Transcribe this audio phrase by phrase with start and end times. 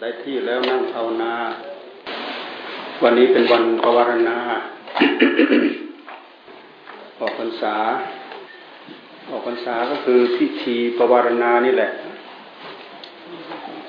[0.00, 1.34] ได้ที่แล้วนั่งภาวนา
[3.02, 4.38] วันนี้เป็นวันปวารณา
[7.20, 7.76] ออกพรรษา
[9.30, 11.90] ออกพรรษาก็คือพิธีปวารณานี่แหละ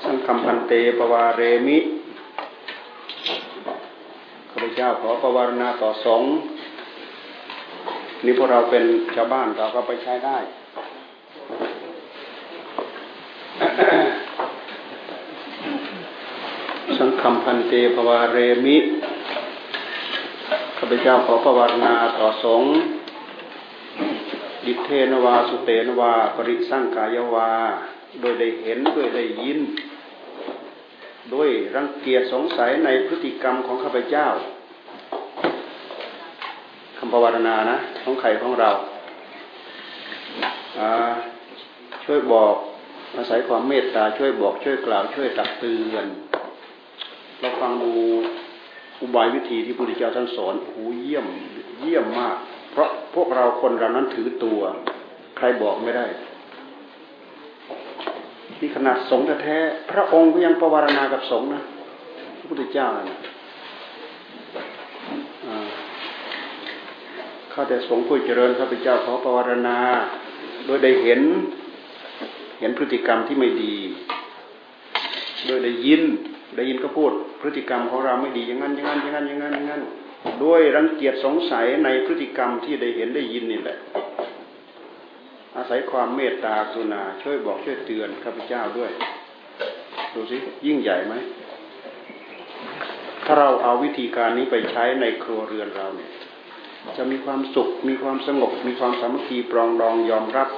[0.05, 1.77] สังคมพันเตปวารเรมิ
[4.49, 6.23] ข้าพเจ้าขอปวารณาต่อสอง
[8.25, 8.83] นี่พวกเราเป็น
[9.15, 10.37] ชาวบ้านเราก็ไปใช้ได้
[16.99, 18.77] สัง คมพันเตภวาเรมิ
[20.77, 22.71] ข้าพเจ้าขอประวัตินาต่อสงฆ์
[24.65, 27.51] ดิเทนวาสุเตนวา ปริสังกายวา
[28.19, 29.59] โดยได้เห็นด้วยได้ยิน
[31.33, 34.27] ด้วยรังเกียจสงสัยในพฤติกรรมของข้าพเจ้า
[36.97, 38.71] คำภาวนานะของใครของเรา
[42.05, 42.55] ช่วยบอก
[43.15, 46.07] อาศัยความเมตตาช่วยบอกช่วยกล่าวช่วยตักเตือน
[47.39, 47.91] เราฟังดู
[49.01, 51.25] อุบายวิธีที่พระพุทธเจ้าท่านสอนหูเยี่ยม
[51.79, 52.35] เยี่ยมมาก
[52.71, 54.59] เพราะพวกเราคนเรานั้นถือตัว
[55.37, 56.05] ใครบอกไม่ได้
[58.57, 59.57] ที่ขนาดสงฆ์แท้
[59.91, 61.63] พระองค์ก็ยังประวารณากับสงฆ์นะ
[62.37, 63.19] พระพุทธเจ้านะ
[67.51, 69.77] ข้าแต่สงฆ์ผู้เจริญข้าพเจ้าขอประวารณา
[70.65, 71.21] โดยได้เห็น
[72.59, 73.75] เห็นพฤติกรรมที่ไม่ดี
[75.47, 76.01] โดยได้ยิน
[76.55, 77.11] ได้ยินก็พูด
[77.41, 79.81] พฤติกรรมของเราไม่ดีอย่างนั้นอย่างนั้นอย่างนั้นอย่างนั้นอย่างนั้น
[80.43, 83.77] ด้วยรังเกียจสงสัยในพฤติกรรมที่ได้เห็นได้ยินนี่แหละ
[85.55, 88.91] อาศัยความเมตตากรุณาช่วยบอกช่วยเตือนข้าพเจ้าด้วย
[90.13, 91.13] ดูสิยิ่งใหญ่ไหม
[93.25, 96.11] ถ้าเราเอาวิธีการนี้ไปใช้ในครัวเรือนเราเนี่ย
[96.97, 100.49] จะมีความสุข มีความสงบ มีความสามัคคีปรองดองยอมรับ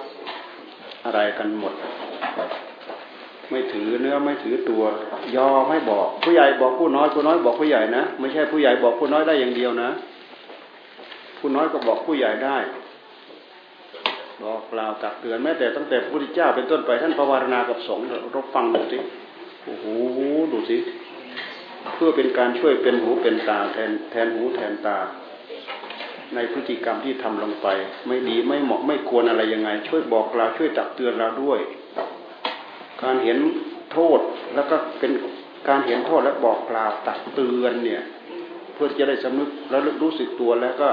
[1.05, 1.73] อะไรกันหมด
[3.49, 4.83] ไม่ถือเนื้อไม่ถือตัว
[5.35, 9.89] ยอมให้บอก ผู้ใหญ่บอกผู้น้อยผู้น้อยบอกผู้ใหญ่นะไม่ใช่ผู้ใหญ่บอกผู้น้อยได้อย่างเดียวนะ
[11.39, 12.57] ผู้น้อยก็บอกผู้ใหญ่ได้
[14.43, 18.97] บอกกล่าวตักเตือนแม้แต่ตั้งแต่พระพุทธเจ้าเป็นต้นไปท่านภาวนากับสงฆ์เราฟังดูสิ
[19.65, 19.85] โอ้โห
[20.53, 20.77] ดูสิ
[21.95, 24.97] เพื่อเป็นการช่วยเป็นหูเป็นตาแทนแทนหูแทนตา
[26.35, 27.67] ในพฤติกรรมที่ทำลงไป
[28.07, 31.59] ไม่ดีไม่เหมาะไม่ควรอะไรยังไง ช่วยบอกกล่าวช่วยตักเตือนเราด้วย
[33.03, 33.37] การเห็น
[33.93, 34.19] โทษ
[34.55, 35.11] แล้วก็เป็น
[35.67, 38.03] การเห็นโทษและบอกกล่าวตักเตือนเนี่ย
[38.73, 40.89] เพื่อจะได้สำนึกแล้วรู้สึกตัวแล้วก็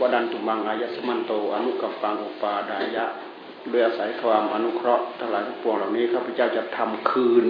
[0.00, 3.04] วดันตุมังอายสมันโต อนุกัปปังอุปาดายะ
[3.70, 7.44] โดยอาศัยความอนุเคราะห์ทั้งหลายทั้งปวงเหล่านี้ข้าพเจ้าจะทำคืน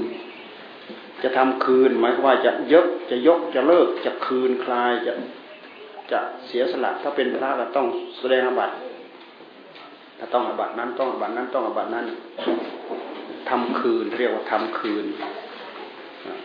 [1.22, 5.12] จะทำคืน หมายความว่าจะยกจะยกจะเลิกจะคืนคลายจะ
[6.12, 7.87] จะเสียสละถ้าเป็นพระก็ต้อง
[8.19, 8.75] แสดงอบัติ
[10.33, 12.07] ต้องอบัตนั้นต้องอบัตนั้นต้องอบัตนั้น
[13.51, 15.05] ทำคืนเรียกว่าทำคืน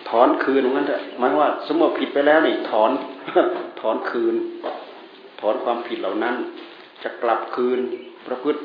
[0.09, 2.91] ถอนคืนงั้นเถอะหมายว่า สมมติผิดไปแล้วนี่ถอน
[3.79, 4.35] ถอนคืน
[5.39, 6.35] ถอนความผิดเหล่านั้น
[7.03, 7.79] จะกลับคืน
[8.27, 8.59] ประพฤติ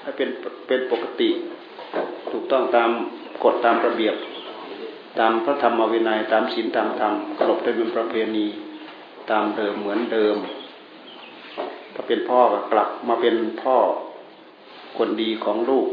[0.00, 0.28] ให้เป็น
[0.66, 1.30] เป็นปกติ
[2.30, 2.90] ถูกต้องตาม
[3.44, 4.14] กฎตามระเบียบ
[5.18, 8.46] ตามพระธรรมวินัยตามศีลตามธรรมกลบเป็นประเพณี
[9.30, 10.36] ตามเดิมเหมือนเดิม
[12.08, 13.76] เป็นพ่อก็กลับมาเป็นพ่อ
[14.98, 15.86] คนดีของลูก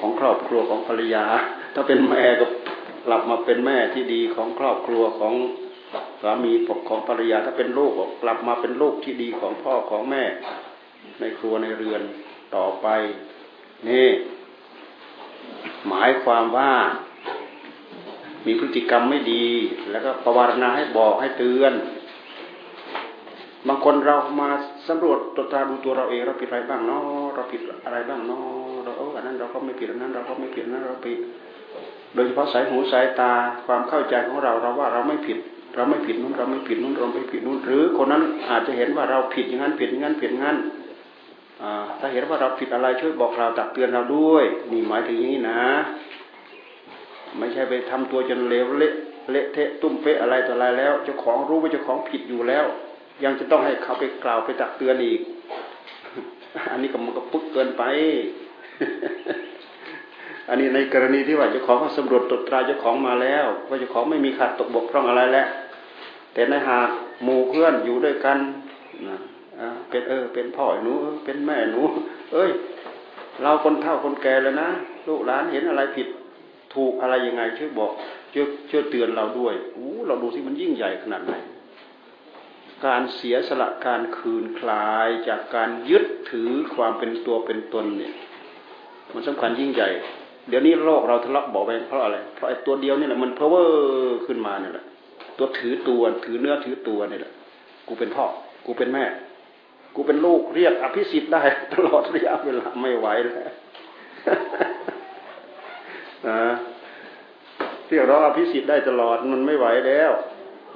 [0.00, 1.24] ของครอบครัวของภรรยา
[1.74, 2.46] ถ้าเป็นแม่ก็
[3.06, 5.34] กลับมาเป็นแม่ที่ดีของครอบครัวของ
[6.22, 10.24] สามีปกของภรรยา ถ้าเป็นลูกก็กลับมาเป็นลูกที่ดีของพ่อของแม่
[11.20, 12.02] ในครัวในเรือน
[12.54, 12.86] ต่อไป
[13.88, 14.08] นี่
[15.88, 16.72] หมายความว่า
[18.46, 19.46] มีพฤติกรรมไม่ดี
[19.90, 21.72] แล้วก็ประวารณาให้บอกให้เตือน
[23.68, 24.50] บางคนเรามา
[24.88, 27.02] สำรวจตรวจตาดูตัวเราเองเราผิดอะไรบ้างเนาะ
[27.34, 28.42] เราผิดอะไรบ้างเนาะ
[28.84, 31.18] เราเอออันนั้นเราก็ไม่ผิดอันนั้น เราก็ไม่ผิดนั้นเราผิด
[32.14, 33.32] โดยเฉพาะสายหูสายตา
[33.66, 35.38] ความเข้าใจของเราเราว่าเราไม่ผิด
[35.76, 40.58] เราไม่ผิดนู้นเราไม่ผิดนู้นเราไม่ผิดนู้น หรือคนนั้นอาจจะเห็นว่าเราผิดอย่างนั้นผิดอย่างนั้นผิดอย่างนั้น
[41.98, 45.60] ถ้าเห็นว่าเราผิดอะไรช่วยบอกเราตักเตือนเราด้วยนี่หมายถึงอย่างนี้นะ
[47.38, 48.92] ไม่ใช่ไปทำตัวจนเลวเละ
[49.30, 52.66] เละเทะตุ้มเป๊ะอะไรต่ออะไรแล้วเจ้าของรู้ว่าเจ้าของผิดอยู่แล้ว
[53.24, 55.20] ยังจะต้องให้เขาไปกล่าวไปตักเตือนอีก
[56.70, 57.82] อันนี้ก็มันก็ปุ๊กเกินไป
[60.48, 65.46] อันนี้ในกรณีที่ว่าเจ้าของเขาสำรวจตรวจตราเจ้าของมาแล้ว ว่าเจ้าของไม่มีขาดตกบกพร่องอะไรแล้ว
[66.34, 66.88] แต่ในหาก
[67.24, 68.38] หมู่เพื่อนอยู่ด้วยกัน
[69.08, 69.16] นะ
[69.90, 70.92] เป็นเออ เป็นพ่อหนู
[71.24, 71.80] เป็นแม่หนู
[72.32, 72.50] เอ้ย
[73.42, 74.68] เราคนเฒ่าคนแก่แล้วนะ
[75.06, 76.08] ลูกหลานเห็นอะไรผิด
[76.74, 77.92] ถูกอะไรยังไงช่วยบอก
[78.34, 81.34] ช่วยช่วยเตือนเราด้วยอู้เราดูที่มันยิ่งใหญ่ขนาดไหน
[82.86, 88.12] การเสียสละการคืนคลายจากการยึดถือความเป็นตัวเป็นตนเนี่ย
[89.14, 89.88] มันสำคัญยิ่งใหญ่
[90.48, 94.84] เดี๋ยวนี้โลกเราทะเลาะบอกแวงเพราะอะไรเพราะไอ้ตัวเดียวนี่แหละมันเพอเวอร์ขึ้นมาเนี่ยแหละ
[95.38, 97.32] ตัวถือตัวถือเนื้อถือตัวนี่แหละ
[97.88, 98.24] กูเป็นพ่อ
[98.66, 99.04] กูเป็นแม่
[99.94, 101.42] กูเป็นลูกเรียกอภิสิทธิ์ได้
[101.74, 103.52] ตลอดระยะเวลาไม่ไหวแล้ว
[107.88, 110.12] เรียกร้องอภิสิทธิ์ได้ตลอดมันไม่ไหวแล้ว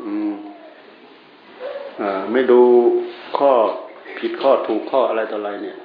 [0.02, 0.32] อืม
[2.32, 2.60] ไม่ดู
[3.38, 3.52] ข้อ
[4.18, 5.76] ผิดข้อถูกข้ออะไรต่ออะไรเนี่ย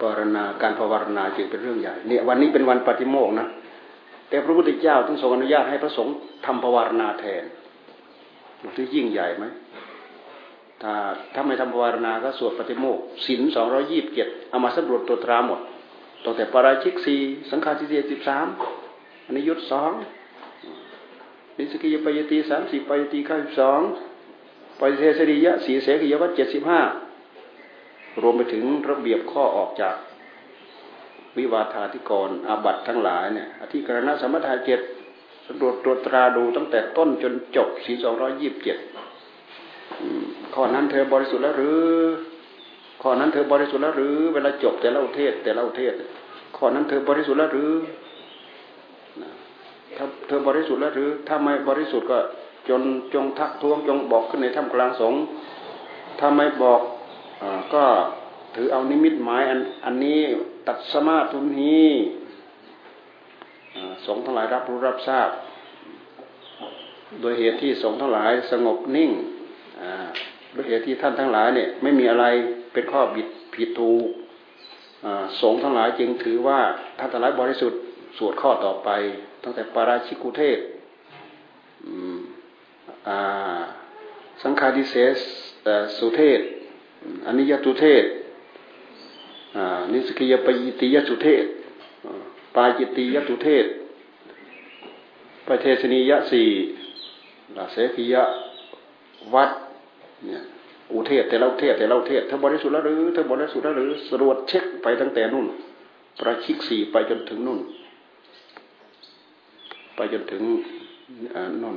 [0.00, 3.46] ปรณาการภาวนาจึงเป็นเรื่องใหญ่เนี่ยวันนี้เป็นวันปฏิโมกนะ
[4.28, 6.14] แต่พระพุทธเจ้าท่านทรงอนุญาตให้พระสงฆ์
[6.46, 7.44] ทำภาวนาแทน
[8.76, 9.44] ที่ยิ่งใหญ่ไหม
[10.82, 10.92] ถ้า
[11.34, 15.60] ถ้าไม่ทำภาวนาก็สวดปฏิโมกศีลสองร้อยี่สิบเจ็ดเอามาสำรวจตัวตราหมด
[16.24, 17.20] ตั้งแต่ปราชิกสี่
[17.50, 18.46] สังฆาทิเศษสิบสาม
[19.26, 19.92] อนิยุตสอง
[21.58, 23.80] นิสกิยปยตีสามสิบปยตีข้าสิบสอง
[24.80, 26.80] ปฏิเสสริยะสีเสกิยวัตเจ็ดสิบห้า
[28.22, 29.94] รวมไปถึงระเบียบข้อออกจาก
[31.38, 34.80] วิวาทาธิกรอาบัตทั้งหลายเนี่ยอธิกรณะสมถะเจ็ด
[35.46, 38.78] สำรวจตรวจตราดูตั้งแต่ต้นจนจบสี่สองร้อยยี่สิบเจ็ด
[40.54, 41.86] ข้อนั้นเธอบริสุทธิ์แล้วหรือ
[43.02, 45.94] ข้อนั้นเธอบริสุทธิ์แล้วหรือ เวลาจบแต่ละเทศแต่ละเทศ
[46.56, 47.72] ข้อนั้นเธอบริสุทธิ์แล้วหรือ
[49.96, 52.18] ถ้าเธอบริสุทธิ์แล้วหรือ ถ้าไม่บริสุทธิ์ก็
[52.68, 52.82] จน
[53.14, 55.20] จงทักท้วงจงบอกขึ้นในถ้ำกลางสงฆ์
[56.18, 56.80] ถ้าไม่บอก
[57.42, 57.84] อก็
[58.54, 60.20] ถือเอานิมิตหมายอันอันนี้
[60.66, 61.82] ตัดสมาทุนี
[64.06, 65.28] สงฆ์ทั้งหลายรับรู้รับทราบ
[67.20, 69.10] โดยเหตุที่สงฆ์ทั้งหลายสงบนิ่ง
[70.52, 72.24] โดยเหตุที่ท่านทั้งหลายเนี่ยไม่มีอะไร
[72.72, 74.06] เป็นข้อบิดผิดถูก
[75.40, 76.60] สงฆ์ทั้งหลายจึงถือว่า
[76.98, 77.80] ท่านทั้งหลายบริสุทธิ์
[78.18, 78.88] สวดข้อต่อไป
[79.42, 80.58] ตั้งแต่ปาราชิกุเทศ
[84.42, 85.18] สังฆาดิเสส
[85.98, 86.40] สุเทศ
[87.26, 88.04] อันิยตุเทศ
[89.92, 91.44] นิสกิยปยิติยสุเทศ
[92.54, 93.66] ปาจิติยตุเทศ
[95.46, 96.48] ปเทศนียสี่
[97.72, 98.14] เสกิย
[99.34, 99.50] วัด
[100.24, 100.42] เนี่ย
[100.92, 105.46] อุเทศแต่เราเทศแต่เราเทศเธอบริสุทธิ์แล้วหรือเธอบริสุทธิ์แล้วหรือสรวจเช็คไปตั้งแต่นู่น
[106.20, 107.60] ประชิกสี่ไปจนถึงนู่น
[109.96, 110.42] ไปจนถึง
[111.62, 111.76] นู่น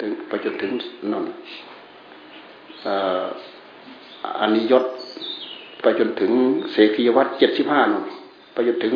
[0.00, 0.72] ถึงไปจนถึง
[1.12, 1.24] นั่น
[4.40, 4.84] อานิยศ
[5.82, 6.32] ไปจนถึง
[6.72, 8.04] เสกียวัตเจ็ดสิบห้านน
[8.52, 8.94] ไปจนถึง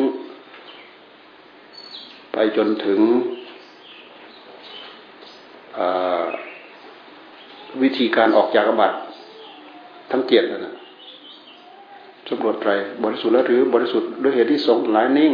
[2.33, 2.99] ไปจนถึง
[7.81, 8.97] วิธีการออกจากบัตร
[10.11, 10.73] ทั้งเจ็ดนะ
[12.27, 12.71] สำรวจไตร
[13.03, 15.33] บริสุทธิ์แล้วหรือบริสุทธิ์ด้วยเหตุที่สงหลายนิ่ง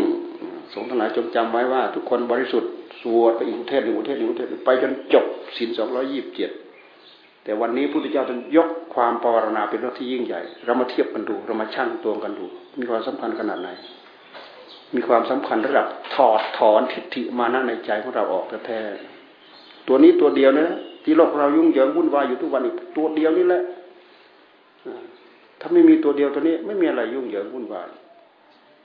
[0.74, 2.70] สงทั้งหลายจงจำไว้ว่า ทุกคนบริสุทธิ์
[3.22, 5.26] วดไปอีกเทศหนึ่งเทศหนึ่งเทศไปจนจบ
[5.58, 6.52] ศีลสองร้อยี่สิบเจ็ด
[7.44, 12.46] แต่วันนี้พระพุทธเจ้าท่านยกความปรารณาเป็นเรื่องที่ยิ่งใหญ่ เรามาเทียบกันดู เรามาชั่งตัวกันดู
[12.80, 13.70] มีความสำคัญขนาดไหน
[14.96, 18.80] มีความสำคัญระดับถอดถอนทิฏฐิมานะในใจของเราออกแท้
[19.88, 20.68] ตัวนี้ตัวเดียวนะ
[21.04, 23.62] ที่โลกเรายุ่งเหยิงวุ่นวายอยู่ทุกวันนี้ตัวเดียวนี่แหละ
[25.60, 27.88] ถ้าไม่มีตัวเดียวตัวนี้ไม่มีอะไรยุ่งเหยิงวุ่นวาย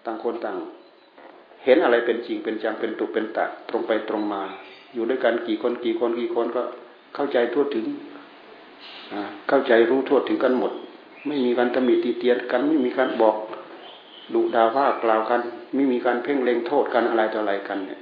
[0.04, 0.56] ต่างคนต่าง
[1.64, 4.42] เห็นอะไรเป็นจริงเป็นจังเป็นตุเป็นตะตรงไปตรงมา
[4.94, 6.62] อยู่ด้วยกันกี่คนกี่คนกี่คนก็
[7.14, 7.86] เข้าใจทั่วถึง
[9.48, 10.72] เข้าใจรู้ทั่วถึงกันหมด
[11.26, 13.36] ไม่มีการตำหนิตีเตียนกันไม่มีการบอก
[14.34, 15.40] ดุดาว่ากล่าวกัน
[15.74, 18.00] ไม่มีการเพ่งเล็งโทษกันอะไรต่ออะไรกันเนี่ย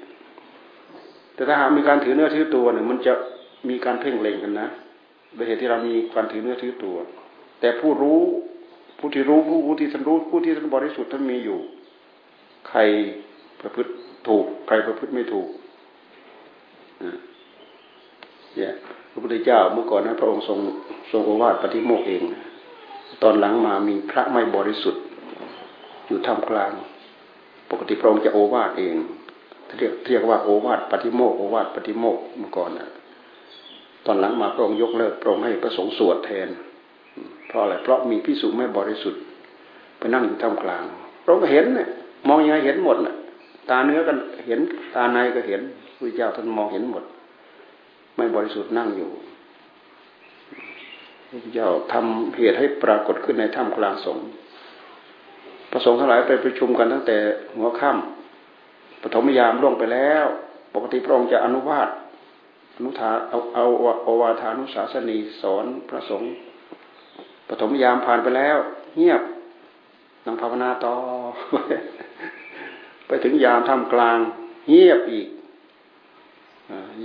[1.34, 3.12] แต่ถ้าหากมีการถือเนื้อถือตัวเนี่ย มันจะ
[3.68, 4.68] มีการเพ่งเล็งกันนะ
[5.34, 6.96] โดยเหตุที่เรามีการถือเนื้อถือตัว
[7.60, 8.20] แต่ผู้รู้
[8.98, 11.58] ผู้ที่รู้ผู้ผู้ที่ท่านรู้ผู้ที่ท่านบริสุทธิ์ท่านมีอยู่
[12.68, 12.80] ใคร
[13.60, 13.90] ประพฤติ
[14.28, 15.48] ถูก ใครประพฤติไม่ถูก
[18.56, 18.72] เนี่ย
[19.10, 20.58] พระพุทธเจ้าเมื่อก่อนนะพระองค์ทรง
[21.12, 22.22] ทรงโอวาทปฏิโมกเอง
[23.22, 25.02] ตอนหลังมามีพระไม่บริสุทธิ์
[26.06, 26.72] อยู่ท่ามกลาง
[27.70, 28.96] ปกติพระองค์จะโอวาทเอง
[29.78, 32.88] เรียกเรียกว่าโอวาทปฏิโมกโอวาทปฏิโมกเมื่อก่อนนะ
[34.06, 36.48] ตอนหลังมาพระองค์ยกเลิกพระองค์ให้พระสงฆ์สวดแทน
[37.48, 39.22] เพราะอะไรเพราะมีพิสุไม่บริสุทธิ์
[39.98, 40.84] ไปนั่งอยู่ท่ามกลาง
[41.22, 41.88] พระองค์เห็นเนี่ย
[42.28, 43.14] มองยังไงเห็นหมดน่ะ
[43.70, 44.12] ตาเนื้อก็
[44.46, 44.60] เห็น
[44.94, 45.60] ตาในก็เห็น
[45.98, 47.04] พระเจ้าท่านมองเห็นหมด
[48.16, 49.10] ไม่บริสุทธิ์นั่งอยู่
[51.28, 54.24] พระเจ้าทำเหตุให้ปรากฏขึ้นในถ้ำกลางสงฆ์
[55.72, 57.16] ประสงค์ทั้งหลายไปประชุมกันตั้งแต่
[57.56, 60.26] หัวค่ำปฐมยามล่วงไปแล้ว
[60.74, 61.88] ปกติพระองค์จะอนุวาต
[62.76, 63.64] อนุทาเอาเอา
[64.06, 66.30] อวาทานุสาสนีสอนพระสงฆ์
[67.48, 68.56] ปฐมยามผ่านไปแล้ว
[68.96, 69.22] เงียบ
[70.24, 70.94] นั่งภาวนาต่อ
[73.10, 74.18] ไปถึงยามท่ามกลาง
[74.68, 75.28] เงียบอีก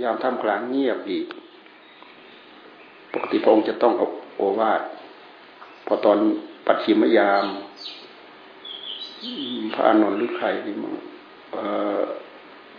[0.02, 1.26] ยามท่ามกลางเงียบอีก
[3.12, 4.82] ปกติพระองค์จะต้องเอาโอวาท
[5.86, 6.18] พอตอน
[6.66, 7.44] ปัดชิมยาม
[9.74, 10.92] พระอานนท์หรือใครนี่มั้ง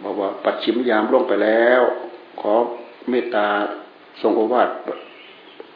[0.04, 1.82] บอกว่าปัดชิมยามล่วงไปแล้ว
[2.42, 2.54] ขอ
[3.10, 3.48] เมตตา
[4.22, 4.70] ทรงโอวาท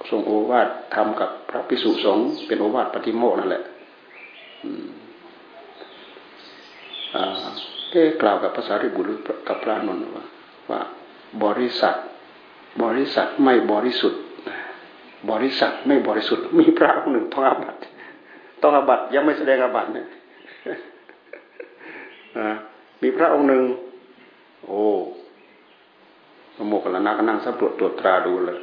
[0.09, 3.63] ทรงโอวาททำกับพระพิสุสงฆ์เป็นโอวาทปฏิโมกนั่นแหละ
[7.91, 9.11] เอ๊กล่าวกับภาษาริบุตร
[9.47, 10.25] กับพระนนท์ว่า
[10.69, 10.81] ว่า
[11.43, 11.95] บริษัท
[12.83, 14.21] บริษัทไม่บริสุทธิ์
[15.31, 17.75] บริษัทไม่บริสุทธิ์ มีพระองค์หนึ่งต้องอาบัต
[18.61, 20.07] ต้องอาบัตยังไม่แสดงอาบัตเนี่ย
[23.01, 23.63] มีพระองค์หนึ่ง
[24.65, 24.81] โอ้
[26.55, 28.59] พระโมกขลานาก็นั่งสำรวจตรวจตราดูเลย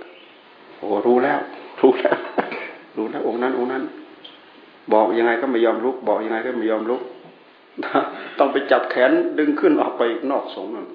[0.78, 1.38] โอ้รู้แล้ว
[1.81, 2.17] รู้แล้ว
[2.97, 3.83] รู้แล้วองค์นั้นองค์นั้น
[4.93, 7.02] บอกยังไงก็ไม่ยอมลุก บอกยังไงก็ไม่ยอมลุก
[8.39, 10.87] ต้องไปจับแขนดึงขึ้นออกไปนอกสงฆ์นั่น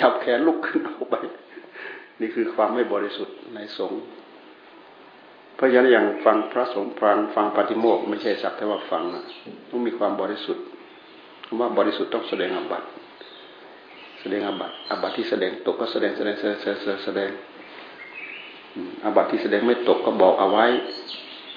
[0.00, 1.16] จับแขนลุกขึ้นออกไป
[2.20, 4.00] นี่คือความไม่บริสุทธิ์ในสงฆ์
[5.54, 9.22] เพราะฉะนั้นอย่างฟังพระสงฆ์ฟังฟังปฏิโมกไม่ใช่สักแต่ว่าฟังนะ
[9.70, 10.64] ต้องมีความบริสุทธิ์
[11.46, 12.82] คำว่าบริสุทธิ์ต้องแสดงอบัต
[14.20, 16.56] แสดงอบัตอบัตที่แสดงตกก็แสดงแสดงแสดง
[17.04, 17.30] แสดง
[19.04, 20.66] อบัตที่แสดงไม่ตกก็บอกเอาไว้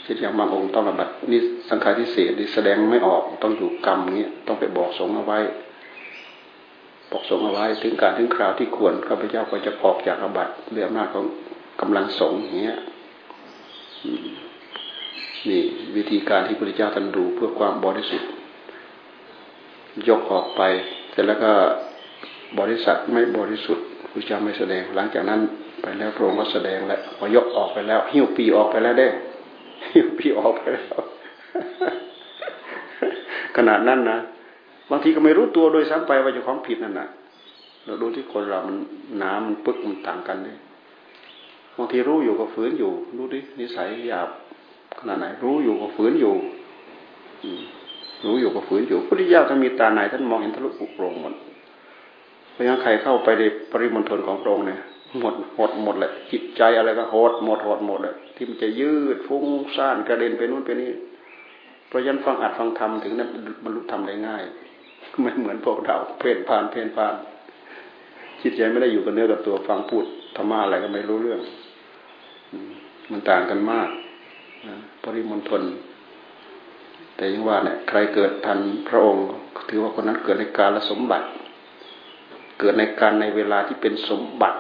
[0.04, 5.40] เช่นอย่างบางองค์ต้องอบัตนี่สังขารที่เสียนี่แสดงไม่ออกต้องอยู่กรรมเงี้ยต้องไปบอกสงเอาไว้
[7.12, 11.26] บอกสงเอาไว้ ถึงการถึงคราวที่ควรข้าพเจ้าก็จะออกจากอบัตเรื่องหน้าของ
[11.82, 12.78] กำลังสงเงี้ย
[15.50, 15.62] นี่
[15.96, 18.30] วิธีการที่พระพุทธเจ้าท่านดูเพื่อความบริสุทธิ์
[20.10, 20.62] ยกออกไป
[21.12, 21.52] เสร็จแล้วก็
[22.60, 25.40] บริษัทไม่บริสุทธิ์พระเจ้าไม่แสดง หลังจากนั้น
[25.82, 29.08] ไปแล้วพระองค์ก็แสดงแล้วพอยกออกไปแล้ว หิ้วปีออกไปแล้วได้
[29.94, 31.02] หิ้วปีออกไปแล้ว
[33.58, 34.20] ขนาดนั้นนะ
[34.90, 37.08] บางทีก็ไม่รู้ตัวโดยซ้ำไปว่าจะของผิดนั่นนะ
[37.86, 38.78] เราดูที่คนเรามัน
[39.24, 40.58] น้ำมันปึ๊กมันต่างกันเลย
[41.78, 44.30] บางทีรู้อยู่ก็ฝืนอยู่รู้ดินิสัยหยาบ
[45.00, 46.34] ขนาดไหน รู้อยู่ก็ฝืนอยู่
[48.26, 51.34] รู้อยู่ก็ฝืนอยู่พุทธิยาท่านมีตาไหนท่านมองเห็นทะลุปุโปร่งหมด
[52.52, 54.80] เพราะงั้นใครเข้าไปในปริมณฑลของพระองค์เนี่ย
[55.20, 60.92] หมดหดหมดเลยจิตใจอะไรก็หดหมดหดหมดเลยที่มันจะยืดฟุ้งซ่านกระเด็นไปนู่นไปนี่
[61.88, 63.30] เพราะยันฟังอัดฟังธรรมถึงนั้น
[63.64, 64.44] บรรลุธรรมได้ง่าย
[65.22, 67.14] ไม่เหมือนพวกเราเพลินพานเพลินพาน
[68.42, 70.06] จิตใจไม่ได้อยู่กับเนื้อกับตัวฟังพูด
[70.36, 71.42] ธรรมะอะไรก็ไม่รู้เรื่อง
[73.12, 73.90] มันต่างกันมาก
[75.04, 75.62] ปริมณฑล
[77.16, 79.26] แต่ยังว่าเนี่ยใครเกิดทันพระองค์
[79.70, 81.26] ถือว่าคนนั้นเกิดในการละสมบัติ
[82.60, 84.58] เกิดในการในเวลาที่เป็นสมบัติ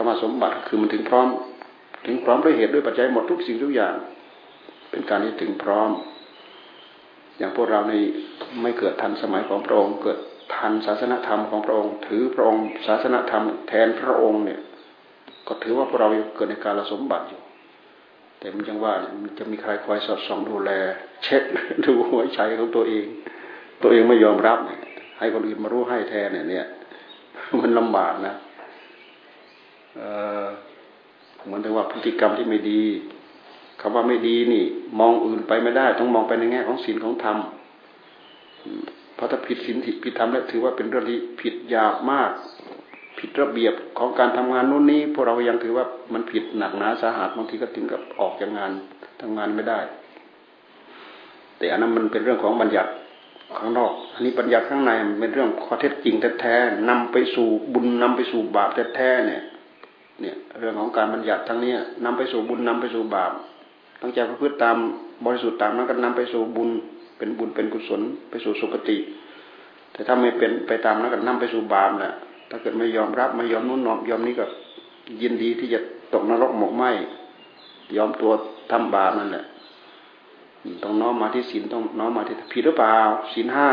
[0.00, 1.26] คำว่าสมบัติคือมันถึงพร้อม
[2.06, 3.94] ถึงพร้อมด้วยเหตุด้วยปัจจัยหมดทุกสิ่งทุกอย่าง
[4.90, 5.90] เป็นการที่ถึงพร้อม
[7.38, 7.92] อย่างพวกเราใน
[8.62, 10.18] ไม่เกิดทันสมัยของพระองค์ เกิด
[10.56, 14.60] ทันศาสนธรรมของพระองค์ ถือพระองค์ศาสนธรรมแทนพระองค์เนี่ย
[15.46, 17.40] ก็ถือว่าพวกเราเกิดในการละสมบัติอยู่
[18.38, 20.70] แต่มันยังว่ามันจะมีใครคอยสอดส่องดูแล
[21.24, 21.42] เช็ค
[21.84, 23.06] ดูหัวใจของตัวเอง
[23.82, 24.58] ตัวเองไม่ยอมรับ
[25.18, 26.66] ให้คนอื่นมารู้ให้แทนเนี่ยเนี่ย
[27.60, 28.34] มันลำบากนะ
[29.96, 30.02] เอ
[30.44, 30.46] อ
[31.44, 32.82] เหมือนถึงว่าพฤติกรรมที่ไม่ดี
[33.80, 34.64] คำว่าไม่ดีนี่
[35.00, 37.36] มองอื่นไปไม่ได้ ต้องมองไปในแง่ของศีลของธรรม
[39.14, 42.30] เพราะถ้าผิดศีลผิดธรรมแล้วถือว่าเป็นเรื่องที่ผิดยากมาก
[43.18, 48.70] ผิดระเบียบของการทำงานนู้นนี้พวกเรายังถือว่ามันผิดหนักหนาสาหัสบางทีก็ถึงกับออกจากงาน
[49.20, 49.80] ทำงานไม่ได้
[51.58, 52.90] แต่อันนั้นมันเป็นเรื่องของบัญญัติ
[53.58, 59.42] ข้างนอก อันนี้บัญญัติข้างในมันเป็นเรื่องข้อเท็จจริงแท้ๆนำไปสู่บุญนำไปสู่บาปแท้ๆเนี่ย
[60.20, 61.72] เนี่ยเรื่องของการบัญญัติทั้งนี้
[62.04, 63.32] นำไปสู่บุญนำไปสู่บาป
[64.00, 64.76] ตั้งใจประพฤติตาม
[65.24, 66.70] บริสุทธิ์ตามนั้นก็นำไปสู่บุญ
[67.18, 68.98] เป็นบุญเป็นกุศลไปสู่สุคติ
[69.92, 72.14] แต่ถ้าไม่เป็นไปตามนั้นก็นำไปสู่บาปแหละ
[72.50, 74.44] ถ้าเกิดไม่ยอมรับไม่ยอมนุ่นนอมยอมนี้ก็
[75.22, 75.80] ยินดีที่จะ
[76.12, 76.84] ตกนรกหมกไหม
[77.96, 78.32] ยอมตัว
[78.70, 79.44] ทำบาปนั่นแหละ
[80.82, 82.96] ต้องน้อมมาที่ศีลต้องน้อมมาที่ผิดหรือเปล่า
[83.32, 83.68] ศีลห้า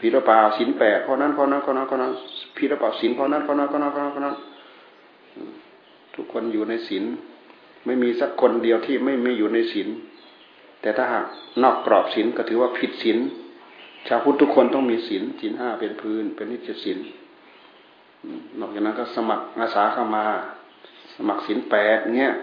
[0.00, 2.12] ผิดหรือเปล่าศีลแปดข้อนั้นข้อนั้นข้อนั้นข้อนั้น
[2.56, 4.36] ผิดหรือเปล่าศีลข้อนั้นข้อนั้นข้อนั้นข้อนั้นข้อนั้น
[6.14, 7.04] ทุกคนอยู่ในศีล
[7.86, 9.88] ไม่มีสักคนเดียวที่ไม่ไม่อยู่ในศีล
[10.80, 11.26] แต่ถ้าหาก
[11.62, 13.18] นอกกรอบศีลก็ถือว่าผิดศีล
[14.08, 16.98] ชาวพุทธทุกคนต้องมีศีลศีลห้าเป็นพื้น เป็นนิจศีล
[18.58, 20.24] นอกจากนั้นก็สมัครอาสาเข้ามา
[21.16, 22.34] สมัครศีลแปดเงี้ย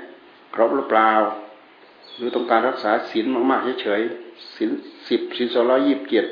[0.54, 1.12] ครบหรือเปล่า
[2.16, 4.70] หรือต้องการรักษาศีลมากๆเฉยๆศีล
[5.10, 6.26] สิบศีลสองร้อยยี่สิบเจ็ด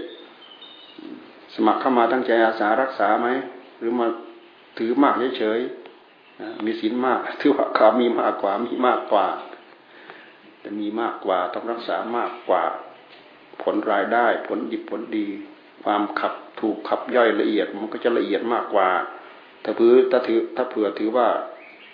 [1.56, 3.28] สมัครเข้ามาตั้งใจอาสารักษาไหม
[3.80, 4.08] หรือมา
[4.78, 5.85] ถือมากเฉยๆ
[6.66, 9.28] มีศีลมากถือว่าขามีมากกว่ามีมากกว่า
[10.60, 12.64] แต่มีมากกว่าต้องรักษามากกว่า
[13.62, 15.28] ผลรายได้ผลดิบผลดี
[15.84, 18.90] ความขับถูกขับย่อยละเอียดมันก็จะละเอียดมากกว่า
[19.64, 21.28] ถ้าเผื่อถ้าถือถ้าเผื่อถือว่า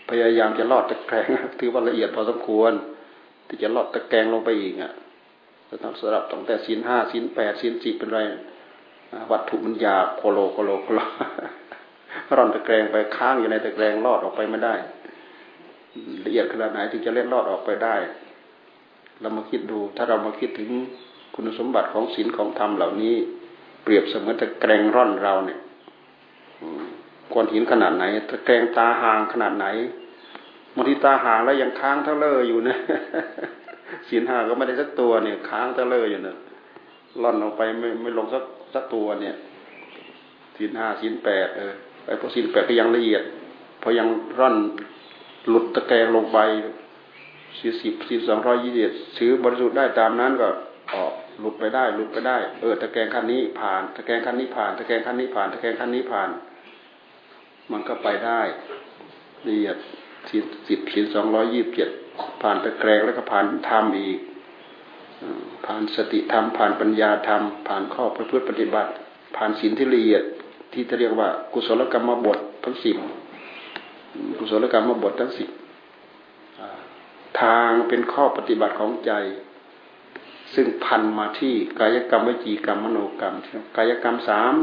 [0.10, 1.27] พยายามจะลอดตะแกรง
[1.60, 2.71] ถือว่าละเอียดพอสมควร
[3.48, 4.91] ที่จะลอดตะแกรงลงไปอีกอะ
[5.69, 8.19] จะต้องสลับตั้งแต่ศีลห้าศีลแปดศีลสิบเป็นไร
[9.31, 11.00] วัตถุมันหยาบโคโลโคโลโคโล
[12.38, 14.76] ร่อนตะแกรงไปค้างอยู่ในตะแกรงลอดออกไปไม่ได้
[16.26, 17.96] ละเอียดขนาดไหนถึงจะเล็ดลอดออกไปได้
[19.22, 20.70] เรามาคิดดู ถ้าเรามาคิดถึง
[21.36, 23.16] คุณสมบัติของศีลของธรรมเหล่านี้
[23.84, 25.60] เปรียบเสมือนตะแกรงร่อนเราเนี่ย
[27.34, 29.66] ก้อนหินขนาดไหนตะแกรงตาห่างขนาดไหน
[30.76, 32.78] บางทีตาห่างแล้วยังค้างเท่าเลออยู่นะ
[34.08, 36.38] ศีลห้าก็ไม่ได้สักตัวเนี่ย ค้างเท่าเลออยู่เนะ
[37.22, 39.36] ล่อนออกไปไม่ไม่ลงสักสักตัวเนี่ย
[40.56, 41.74] ศีลห้าศีลแปดเออ
[42.05, 43.24] ไอ้พวกศีลแปดก็ยังละเอียด
[43.81, 44.08] พอยัง
[44.39, 44.55] ร่อน
[45.50, 46.38] หลุดตะแกรงลงไป
[47.60, 50.50] สี่สิบสี่สองร้อยยี่สิบซื้อบริสุทธิ์ได้ตามนั้นก็
[50.93, 56.29] ออกหลุดไปได้หลุดไปได้ เออตะแกรงขั้นนี้ผ่านตะแกรงขั้นนี้ผ่านตะแกรงขั้นนี้ผ่านตะแกรงขั้นนี้ผ่าน
[57.72, 58.41] มันก็ไปได้
[59.48, 59.77] ละเอียด
[60.29, 61.89] สิบสิบสิบสองร้อยยี่สิบเจ็ด
[62.41, 64.20] ผ่านตะแกรงแล้วก็ผ่านธรรมอีก
[65.65, 68.91] ผ่านสติธรรมผ่านปัญญาธรรมผ่านข้อประพฤติปฏิบัติ
[69.36, 70.24] ผ่านศีลที่ละเอียด
[70.74, 72.96] ที่จะเรียกว่า กุศลกรรมบททั้งสิบ
[74.38, 75.50] กุศลกรรมบททั้งสิบ
[77.42, 79.12] ทางเป็นข้อปฏิบัติของใจ
[80.54, 83.36] ซึ่งพันมาที่กายกรรมวิจีกรรมมโนกรรม
[83.78, 84.54] กายกรรมสาม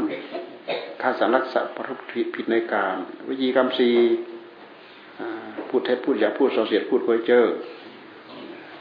[1.01, 2.97] ข้าสารลักษณ์ประพฤติผิดในการ
[3.29, 3.95] วิจีกรรมสี่
[5.69, 7.45] พูดเท็จพูดอย่าพูดโซเสียดพูดโวยเจอ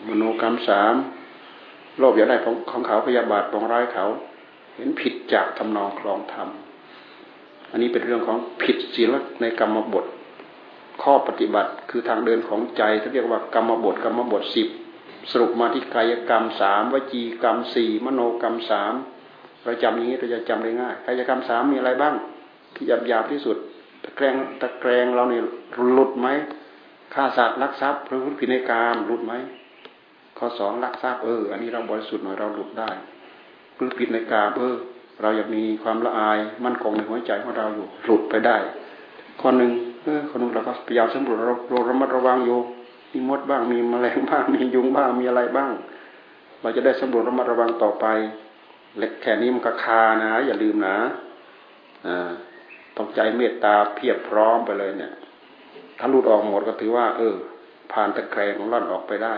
[0.07, 0.95] มโนกรรมสาม
[1.97, 4.05] โลภอยากได้ของของเขาพยาบาทปองร้ายเขา
[4.75, 6.49] เห็นผิดจากทำนองคลองธรรม
[7.71, 9.09] อันนี้เป็นเรื่องของผิดศีล
[9.41, 10.05] ในกรรมบท
[11.03, 14.67] ข้อปฏิบัติคือทางเดินของใจที่เรียกว่ากรรมบทกรรมบทสิบ
[15.31, 18.93] สรุปมาที่กายกรรมสามวจีกรรมสี่มโนกรรมสาม
[19.63, 22.13] เราจำอย่างนี้เราจะจำได้ง่ายกายกรรมสามมีอะไรบ้าง
[22.75, 23.57] ที่หยาบหยาบที่สุด
[24.03, 25.43] ตะแกรงตะแกรงเราเนี่ย
[25.93, 26.27] หลุดไหม
[27.13, 29.33] ฆ่าสัตว์ลักทรัพย์พระพุทธินัยกรรมหลุดไหม
[30.37, 32.89] ข้อสองลักทรัพย์เอออันนี้เราบริสุทธิ์หน่อยเราหลุดได้
[33.77, 34.75] พฤติในกาเออ
[35.21, 38.57] เราอยากมีความละอายมั่นคงในหัวใจของเราอยู่หลุดไปได้
[39.39, 39.71] ข้อหนึ่ง
[40.29, 42.59] คนหนึ่งเราก็พยายามสำรวจเราระมัดระวังอยู่
[43.11, 45.71] มีมดบ้างมีแมลงบ้างมียุงบ้างมีอะไรบ้าง
[46.61, 48.05] เราจะได้สำรวจระมัดระวังต่อไป
[48.97, 50.97] เล็กแค่นี้มันก็คานะ อย่าลืมนะ
[52.07, 52.31] อ่า
[52.97, 55.13] ต้องใจเมตตาเพียบพร้อมไปเลยเนี่ย
[55.99, 57.35] ถ้าหลุดออกหมดก็ถือว่า เออ
[57.91, 59.35] ผ่านตะแกรงล่อนออกไปได้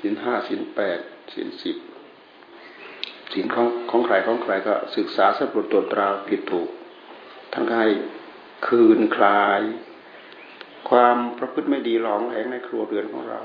[0.00, 0.98] สินห้าสินแปด
[1.34, 1.76] สินสิบ
[3.34, 6.68] สินของของใครของใครก็ศึกษาสำรวจตัวตราผิดถูก
[7.54, 7.86] ทั้งให้
[8.66, 9.60] คืนคลาย
[10.90, 13.40] ความประพฤติไม่ดีหลองแหงในครัวเรือนของเรา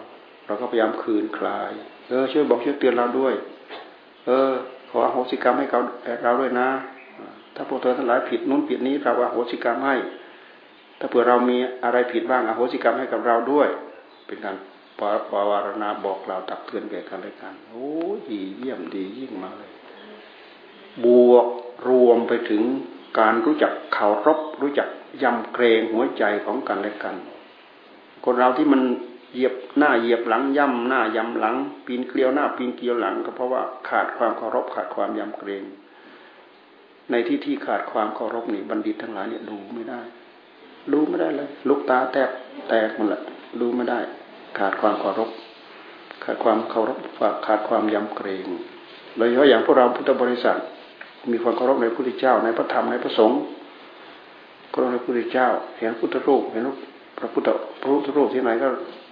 [0.45, 1.71] เราก็พยายามคืนคลาย
[2.09, 3.33] เออช่วยบอกช่วยเตือนเราด้วย
[4.25, 4.51] เออ
[4.89, 5.81] ขออโหสิกรรมให้เขา
[6.23, 6.69] เราด้วยนะ
[7.55, 9.95] ถ้าพวกเธอทั้งหลายผิดนู้นผิดนี้เราอโหสิกรรมให้
[10.99, 13.67] ถ้าเผื่อเรามีอะไรผิดบ้างอโหสิกรรมให้กับเราด้วย
[14.27, 14.55] เป็นการ
[14.99, 15.01] ป
[15.49, 17.89] วารณาบอกเราตักเตือนแก่กันเลยกัน โอ้
[18.31, 19.71] ดีเยี่ยมดียิ่งมาเลย
[21.05, 21.47] บวก
[21.87, 22.61] รวมไปถึง
[23.19, 24.87] การรู้จักเคารพรู้จัก
[25.23, 27.15] ยำเกรงหัวใจของกันและกัน
[28.23, 28.81] คนเราที่มัน
[29.33, 31.55] เหยียบหน้าเหยียบหลังย่ำหน้ายำหลัง
[31.85, 35.63] ปีนเกลียวหน้าปีนเกลียวหลัง ก็เพราะว่าขาดความเคารพขาดความยำเกรง
[37.11, 40.01] ในที่ที่ขาดความเคารพนี่บัณฑิตทั้งหลายเนี่ยดูไม่ได้
[40.93, 42.29] ดูไม่ได้เลย ลูกตาแตก
[42.69, 43.21] แตกหมดละ
[43.61, 43.99] ดูไม่ได้
[44.59, 45.29] ขาดความเคารพ
[46.23, 46.97] ขาดความเคารพ
[47.45, 48.47] ขาดความยำเกรง
[49.17, 50.57] โดยเฉพาะอย่างพวกเราพุทธบริษัท
[51.31, 53.39] มีความเคารพในพระพุทธเจ้า ในพระธรรมในพระสงฆ์
[54.69, 56.63] เคารพในพระพุทธเจ้า เห็นพุทธรูปเห็น
[57.17, 57.49] พระพุทธ
[57.81, 58.67] พระพุทธรูปที่ไหนก็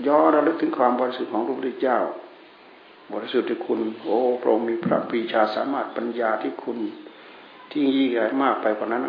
[0.07, 1.99] ย้อนระลึกถึงความบริสุทธิ์ของพระพุทธเจ้า
[3.13, 6.77] บริสุทธิ์ที่คุณ โอ้พระองค์มีพระปีชาสามารถปัญญาที่คุณ
[7.71, 9.03] ที่ยิ่งใหญ่มากไปกว่านั้น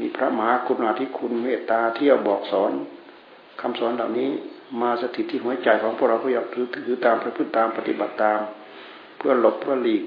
[0.00, 2.72] มีพระมหาคุณาธิคุณเมตตาเที่ยวบอกสอน
[3.60, 4.30] คำสอนเหล่านี้
[4.80, 8.40] มาสถิตที่หัวใจของพวกเราเพื่อถือถือตามประพฤติตามปฏิบัติตาม
[9.16, 10.04] เพื่อหลบเพื่อหลีก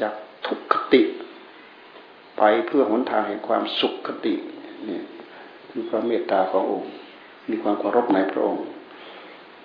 [0.00, 0.12] จาก
[0.46, 1.02] ทุกขติ
[2.38, 4.34] ไปเพื่อหนทางแห่งความสุขคติ
[4.88, 5.00] นี่
[5.70, 6.90] คือความเมตตาขององค์
[7.50, 8.64] มีความเคารพในพระองค์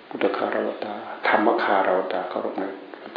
[0.08, 0.94] พุทธคารวตา
[1.28, 2.64] ธรรมคารวตาเคารพใน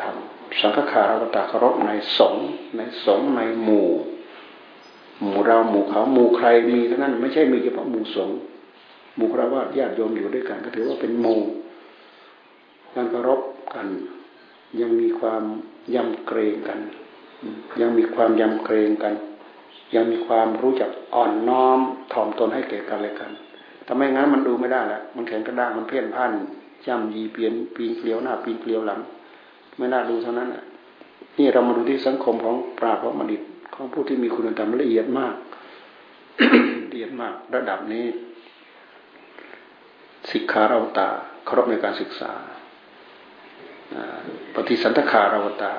[0.02, 0.16] ธรรม
[0.62, 3.90] สังฆคารวตาเคารพในสงฆ์ในสงฆ์ในหมู่
[5.22, 8.38] หมู่เราหมู่เขาหมู่ใครมีเท่านั้นไม่ใช่มีเฉพาะหมู่สงฆ์
[9.16, 11.40] หมู่คราวาญาติโยมอยู่ด้วยกัน ก็ถือว่าเป็นหมู่
[12.96, 13.42] การเคารพ
[13.76, 13.88] กัน
[14.82, 15.44] ยังมีความ
[15.96, 16.80] ยำเกรงกัน
[17.82, 19.14] ยังมีความยำเกรงกัน
[19.96, 21.80] ยังมีความรู้จักอ่อนน้อม
[22.14, 23.32] ถ่อมตนให้แก่กันเลยกัน
[23.86, 26.32] ถ้าไม่งั้นมันดูไม่ได้ละมันแข็งกระด้างมันเพี้ยนพัน
[26.86, 29.00] ย่ำยีเปลี่ยนปีนเกลียวหน้าปีนเกลียวหลัง
[29.78, 30.50] ไม่น่าดูเท่านั้น
[31.38, 33.42] นี่เรามาดูที่สังคมของปราบของมดิต
[33.76, 35.34] ของผู้ที่มีคุณธรรมละเอียดมาก
[36.92, 38.06] ละเอียดมาก ระดับนี้
[40.32, 41.10] สิกขาเราตา
[41.46, 42.34] เคารพในการศึกษา
[44.56, 45.74] ปฏิสันทคาราตา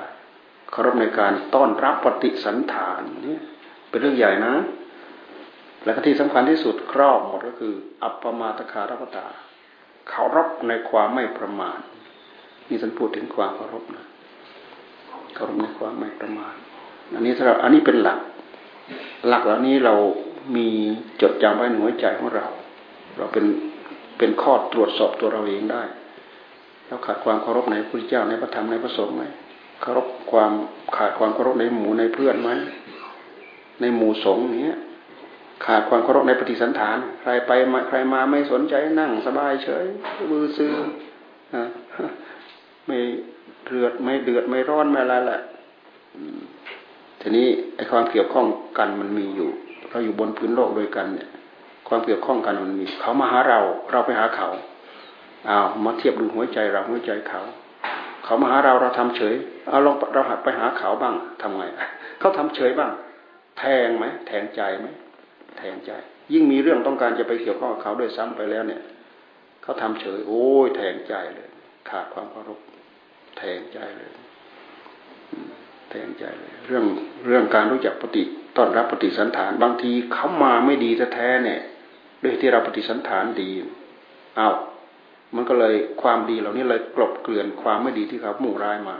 [0.71, 3.37] เคารพในการต้อนรับปฏิสันฐานนี่
[3.89, 4.53] เป็นเรื่องใหญ่นะ
[5.83, 9.25] และที่สำคัญที่สุดครอบหมดก็คือ อัปปมาตคารปตา
[10.09, 11.79] เคารพในความไม่ประมาท
[12.67, 14.05] นี่ท่านพูดถึงความเคารพนะ
[15.35, 16.55] เคารพในความไม่ประมาท
[17.13, 18.19] อันนี้เราอันนี้เป็นหลัก
[19.27, 19.95] หลักเหล่านี้เรา
[20.55, 20.67] มี
[21.21, 22.45] จดจำไว้ในหัวใจของเรา
[23.17, 23.45] เราเป็น
[24.17, 25.83] เป็นข้อตรวจสอบตัวเราเองได้
[26.87, 29.23] เราขาดความเคารพในพระพุทธเจ้าในพระธรรมในพระสงฆ์ไหม
[29.81, 30.51] เคารพความ
[30.95, 32.49] ขาดความเคารพในหมู่ในเพื่อนไหม
[33.81, 34.77] ในหมู่สงฆ์เนี้ย
[35.65, 37.51] ขาดความเคารพในปฏิสันฐาน ใครไป
[37.87, 39.85] ใครมาไม่สนใจนั่งสบายเฉย
[40.31, 40.73] มือซื้อ
[42.85, 42.97] ไม่
[43.65, 45.41] เดือดไม่เดือดไม่ร้อนไม่อะไรแหละ
[47.21, 48.45] ทีนี้ไอ้ความเกี่ยวข้อง
[48.77, 49.49] กันมันมีอยู่
[49.89, 51.29] เราอยู่บนพื้นโลกด้วยกันเนี่ย
[51.87, 53.59] ความเกี่ยวข้องกันมันมีเขามาหาเรา
[53.91, 54.47] เราไปหาเขา
[55.47, 57.41] เอามาเทียบดูหัวใจเราหัวใจเขา
[58.23, 59.35] เขามาหาเราเราทำเฉย
[59.69, 61.63] เอาลองเราหัดไปหาเขาบ้างทำไง
[62.19, 62.91] เขาทำเฉยบ้าง
[63.59, 64.87] แทงไหมแทงใจไหม
[65.57, 65.91] แทงใจ
[66.33, 68.81] ยิ่งมีเรื่องต้องการจะไปเกี่ยวข้องกับเขาด้วยซ้ำไปแล้วเนี่ย
[69.63, 71.49] เขาทำเฉย โอ้ยแทงใจเลย
[71.89, 72.59] ขาดความเคารพ
[73.37, 74.11] แทงใจเลย
[75.89, 76.85] แทงใจเลย เรื่อง
[77.25, 78.23] เรื่องการรู้จักปฏิ
[78.57, 81.61] ต้อนรับปฏิสันฐาน บางทีเขามาไม่ดีแท้เนี่ย
[82.23, 83.49] ด้วยที่เราปฏิสันฐานดี
[84.35, 84.47] เอา
[85.35, 88.97] มันก็เลยความดีเหล่านี้เลยกลบเกลื่อนความไม่ดีที่เขามุ่ร้ายมา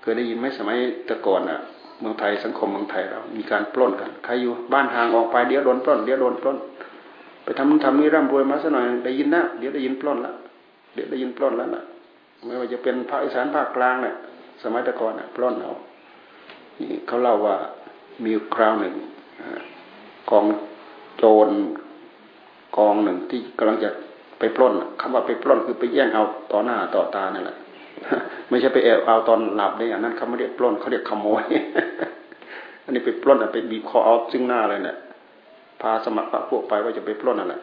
[0.00, 0.78] เคยได้ยินไหมสมัย
[1.08, 1.60] ต่ก่อนอะ
[2.00, 6.56] เมืองไทยสังคมเมืองไทยเรา มีการปล้นกันใครอยู่บ้านทางออกไปเดี๋ยวโดนปล้นเดี๋ยวโดนปล้น
[7.44, 10.32] ไปทำทำนี้ร่ำรวยมาสักหน่อยได้ยินนะเดี๋ยวได้ยินปล้นละ
[10.94, 11.82] เดี๋ยวได้ยินปล้นแล้วนะ
[12.46, 14.14] ไม่ว่าจะเป็นภาคอีสานภาคกลางเนี่ย
[14.62, 15.72] สมัยต่ก่อนอะปล้นเอา
[16.80, 17.56] นี่เขาเล่าว่า
[18.24, 18.94] มีคราวหนึ่ง
[20.30, 20.46] กอง
[21.16, 21.48] โจร
[22.78, 23.90] กองหนึ่งที่กำลังจะ
[24.38, 27.56] ไปปล้นคำว่าไปปล้นคือไปแย่งเอาต่อหน้าต่อตานั่นแหละ
[28.48, 31.42] ไม่ใช่ไปแอบเอาตอนหลับได้อย่างนั้นเขาไม่เรียกปล้นเขาเรียกขโมย
[32.84, 34.96] อันนี้ไปปล้นไปบีบคอเอาซึ่งหน้าเลยเนี่ย
[35.80, 37.60] พาสมัครพวกไปว่าจะไปปล้นนั่นแหละ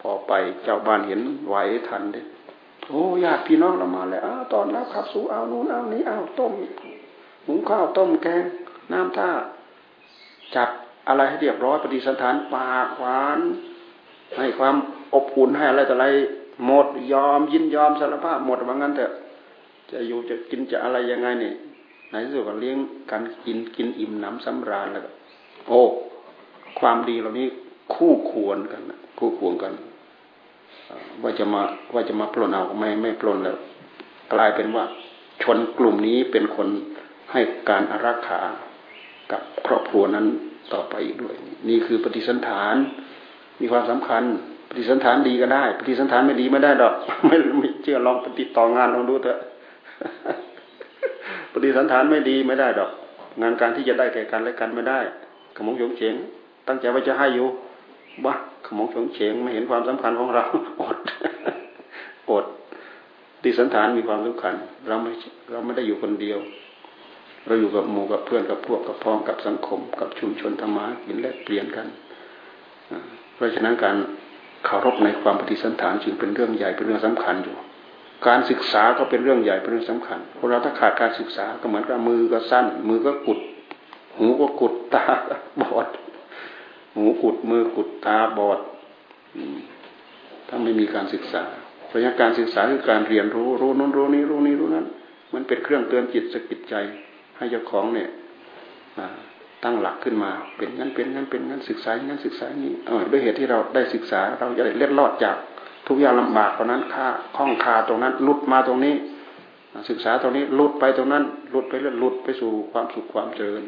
[0.00, 0.32] พอไป
[0.64, 1.56] เจ้าบ้านเห็นไหว
[1.88, 2.20] ทันเด้
[2.88, 6.52] โอ้ญาติพี่น้องเรามาแล้วตอนแล้วขับสู้เอานู้นเอานี้เอาต้ม
[7.46, 8.44] หุงข้าวต้มแกง
[8.92, 9.30] น้ำท่า
[10.54, 10.68] จัด
[11.08, 13.40] อะไรให้เรียบร้อยปฏิสันฐานปากหวาน
[14.36, 14.74] ให้ความ
[15.14, 16.06] อบอุ่นให้อะไรต่ออะไร
[16.66, 19.12] หมดยอมยินยอมสารภาพหมดว่างั้นเถอะ
[19.90, 21.52] จะอยู่จะกินจะอะไรยังไงนี่
[22.10, 22.78] ในที่สุดก็เลี้ยง
[23.10, 25.02] กันกินกินอิ่มน้ำสำราญแล้ว
[25.68, 25.82] โอ้
[26.78, 27.46] ความดีเหล่านี้
[27.94, 28.82] คู่ควรกัน
[29.18, 29.72] คู่ควรกัน
[31.22, 31.60] ว่าจะมา
[31.94, 33.56] ว่าจะมาปล้นเอาไม่ไม่ปล้นแล้ว
[34.32, 34.84] กลายเป็นว่า
[35.42, 36.68] ชนกลุ่มนี้เป็นคน
[37.32, 38.40] ให้การอารักขา
[39.30, 40.26] กับครอบครัวนั้น
[40.72, 41.34] ต่อไปอีกด้วย
[41.68, 42.74] นี่คือปฏิสันฐาน
[43.60, 44.22] มีความสำคัญ
[44.68, 46.94] ปฏิสันฐานดีก็ได้ ปฏิสันฐานไม่ดีไม่ได้ดอก
[47.26, 49.38] ไม่ไม่เชื่อลองปฏิต่องานลองดูเถอะ
[51.52, 52.90] ปฏิสันฐานไม่ดีไม่ได้ดอก
[53.42, 54.98] งานการที่จะได้แก่กันและกันไม่ได้
[55.56, 56.14] ขมงโฉงเฉง
[56.66, 57.46] ตั้งใจว่าจะให้อยู่
[58.24, 58.34] บ้า
[58.66, 60.44] ขมงโฉงเฉงไม่เห็นความสำคัญของเรา
[60.80, 60.98] อด
[62.30, 62.44] อด
[63.36, 64.54] ปฏิสันฐานมีความสำคัญ
[64.88, 65.12] เราไม่
[65.50, 66.38] เราไม่ได้อยู่คนเดียว
[67.46, 71.86] เราอยู่กับหมู่กับเพื่อนกับพวกกับพ้องกับสังคม กับชุมชนธรรมะกินแลกเปลี่ยนกัน
[73.38, 73.96] เพราะฉะนั้นการ
[74.64, 77.56] เคารพในความปฏิสันฐานจึงเป็นเรื่องใหญ่เป็นเรื่องสำคัญอยู่
[78.26, 83.40] การศึกษาก็เป็นเรื่องใหญ่เป็นเรื่องสำคัญคนเราถ้าขาดการศึกษาก็เหมือนกับมือก็สั้น มือก็กุด
[84.16, 85.04] หูก็กุดตา
[85.60, 85.88] บอด
[86.94, 88.60] หูกุดมือกุดตาบอด
[90.48, 91.42] ถ้าไม่มีการศึกษา
[91.86, 94.86] เพราะฉะนั้นการศึกษาคือการเรียนรู้รู้นู้นรู้นี้รู้นี้รู้นั้น
[95.34, 96.74] มันเป็นเครื่องเตือนจิตสกิดใจ
[97.36, 98.08] ให้เจ้าของเนี่ย
[99.64, 102.74] ตั้งหลักขึ้นมา เป็นงั้นเป็นงั้นเป็นงั้นศึกษาอย่างนั้นศึกษาอย่างนี้
[103.10, 105.36] ด้วยเหตุที่เราได้ศึกษาเราจะได้เล็ดลอดจาก
[105.88, 108.94] ทุกอย่างลำบากตรงนั้นค่าข้องคาตรงนั้นลุดมาตรงนี้
[109.90, 113.62] ศึกษาตรงนี้ลุดไปตรงนั้นลุดไปเรื่อยลุดไปสู่ความสุขความเจริญ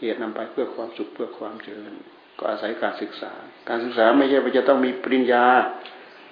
[0.00, 1.92] เหตุนำไปเพื่อความสุขเพื่อความเจริญ
[2.38, 3.32] ก็อาศัยการศึกษา
[3.68, 5.44] การศึกษาไม่ใช่ว่าจะต้องมีปริญญา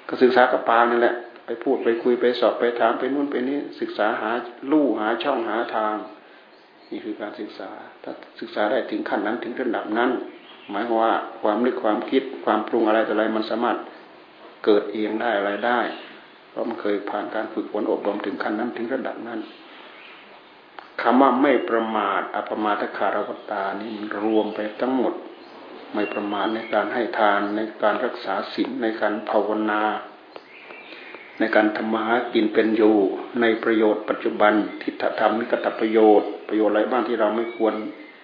[0.08, 1.14] ก็ศึกษากระปางนี่นแหละ
[1.46, 4.30] ไปพูดไปคุยไปสอบไปถามไปนู่นไปนี้ศึกษาหา
[4.70, 5.96] ลู่หาช่องหาทาง
[6.92, 7.70] นี่คือการศึกษา
[8.02, 10.10] ถ้าศึกษาได้ถึงขั้นนั้นถึงระดับนั้น
[10.70, 13.78] หมายความว่าความนึกความคิดความปรุงอะไรต่ออะไรมันสามารถ
[14.64, 15.80] เกิดเองได้อะไรได้
[16.50, 19.40] เพราะมันเคยผ่านการฝึกฝนอบรมถึงขั้นนั้นถึงระดับนั้น
[21.02, 25.14] คำว่าไม่ประมาทอภมาทคารวตานี่มันรวมไปทั้งหมด
[25.94, 29.82] ไม่ประมาทในการให้ทานในการรักษาศีลในการภาวนา
[31.38, 32.96] ในการทำมาหากินเป็นอยู่
[33.40, 37.74] ในประโยชน์ปัจจุบันทิฏฐธรรมนิกตประโยชน์ ประโยชน์อะไรบ้างที่เราไม่ควร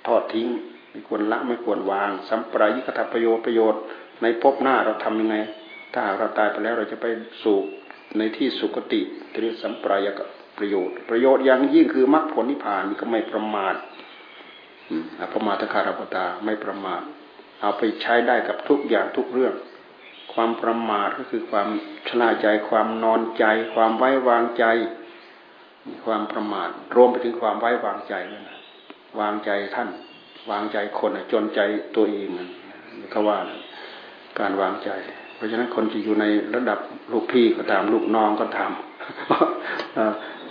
[0.07, 0.49] ทอดทิ้ง
[0.91, 3.81] ไม่ควรละไม่ควรวาง สัมปรายิกตประโยชน์ประโยชน์
[4.23, 5.37] ในภพหน้าเราทํำยังไง
[5.95, 7.07] ถ้าเราตายไปแล้วเราจะไป
[7.43, 7.59] สู่
[8.19, 9.01] ในที่สุคติ
[9.41, 10.21] เรียกสัมปรายก
[10.59, 13.75] ประโยชน์ ประโยชน์อย่างยิ่งคือมรรคผลนิพพานนี่ก็ไม่ประมาท
[15.21, 17.03] อภิมาทคารปตาไม่ประมาท
[17.61, 19.55] เอาไปใช้ได้กับทุกอย่างทุกเรื่อง
[20.41, 21.69] ความประมาทก็คือความ
[22.09, 24.65] ชนะใจ ความนอนใจ ความไว้วางใจ
[26.05, 28.59] ความประมาทรวมไปถึงความไว้วางใจด้วยนะ
[29.21, 29.89] วางใจท่าน
[30.51, 31.61] วางใจคนจนใจ
[31.97, 32.31] ตัวเอง
[33.11, 33.39] เขาว่า
[34.39, 34.91] การวางใจ
[35.35, 36.25] เพราะฉะนั้นคนที่อยู่ใน
[36.55, 36.79] ระดับ
[37.13, 38.71] ลูกพี่ก็ตามลูกน้องก็ตาม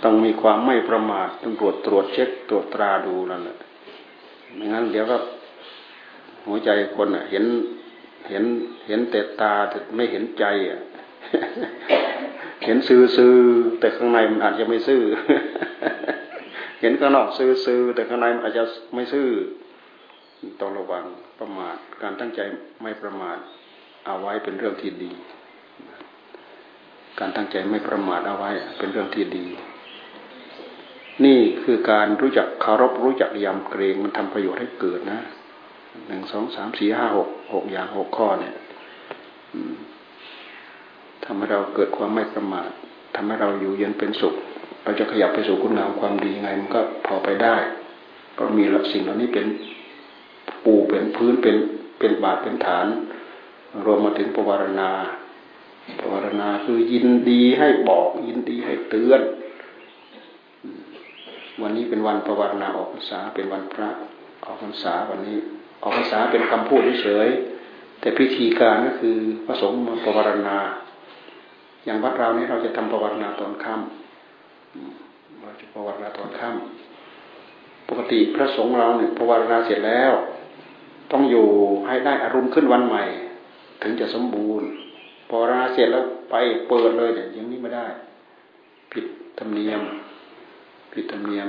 [0.04, 3.56] ต้องมีความไม่ประมาทต้องตรวจตรวจเช็คตรวจตราดูนั่นแหละ
[4.54, 5.16] ไม่งั้นเดี๋ยวก็
[6.46, 7.44] หัวใจคนเห็น
[8.28, 8.44] เห็น
[8.86, 10.80] เห็นแต่ตาแต่ไม่เห็นใจอะ
[12.64, 13.34] เห็นซื่อซื่อ
[13.80, 15.02] แต่ข้างในมันอาจจะไม่ซื่อ
[16.80, 18.64] เห็นข้างนอกซื่อซื่อแต่ข้างในมันอาจจะ
[18.94, 19.28] ไม่ซื่อ
[20.60, 21.04] ต้องระวัง
[21.38, 22.40] ประมาทการตั้งใจ
[22.82, 23.38] ไม่ประมาท
[24.06, 25.12] เอาไว้เป็นเรื่องที่ดี
[27.20, 29.46] การตั้งใจไม่ประมาทเอาไว้เป็นเรื่องที่ดี
[31.24, 35.20] นี่คือการรู้จักคารพรู้จักยำเกรงมันทำประโยชน์ให้เกิดนะ
[36.06, 38.54] หนึ่งสองสามสี่ห้าหกหกอย่างหกข้อเนี่ย
[41.24, 42.70] ทำให้เราเกิดความไม่ประมาท
[43.14, 44.34] ทำให้เราอยู่เย็นเป็นสุข
[44.82, 47.56] เราจะขยับไปสู่คุณงามความดียังไงมันก็พอไปได้
[48.32, 49.46] เพราะมีสิ่งเหล่านี้เป็น
[50.64, 51.56] ปูเป็นพื้นเป็น
[51.98, 52.86] เป็นบาทเป็นฐาน
[53.84, 54.90] รวมมาถึงปวารณา
[56.00, 59.20] ปวารณาคือยินดีให้บอกยินดีให้เตือน
[61.62, 63.88] วันนี้เป็นวันปวารณาออกพรรษาเป็นวันพระ
[64.44, 65.38] ออกพรรษาวันนี้
[65.82, 67.28] ออกพรรษาเป็นคำพูดเฉย
[68.00, 70.58] แต่พิธีการก็คือพระสงฆ์มาปวารณา
[71.84, 80.12] อย่างวัดเราเนี่ยเราจะทำปวารณาตอนค่ำเราจะปวารณาตอนค่ำปกติพระสงฆ์เราเนี่ยปวารณาเสร็จแล้ว
[81.12, 81.46] ต้องอยู่
[81.86, 83.04] ให้ได้อารมณ์ขึ้นวันใหม่
[83.82, 84.68] ถึงจะสมบูรณ์
[85.30, 86.34] ปวารณาเสร็จแล้วไป
[86.68, 87.86] เปิดเลยเนี่ยยังนี้ไม่ได้
[88.92, 89.04] ผิด
[89.38, 89.80] ธรรมเนียม
[90.92, 91.48] ผิดธรรมเนียม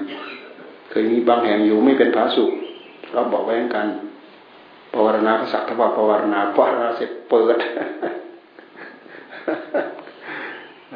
[0.89, 2.51] เคยมีบางแห่งอยู่ไม่เป็นผาสุก
[3.13, 3.87] เราบอกแว้งกัน
[4.93, 7.57] ปวารณาก็สักทว่าปวารณาปวารณาเสร็จเปิด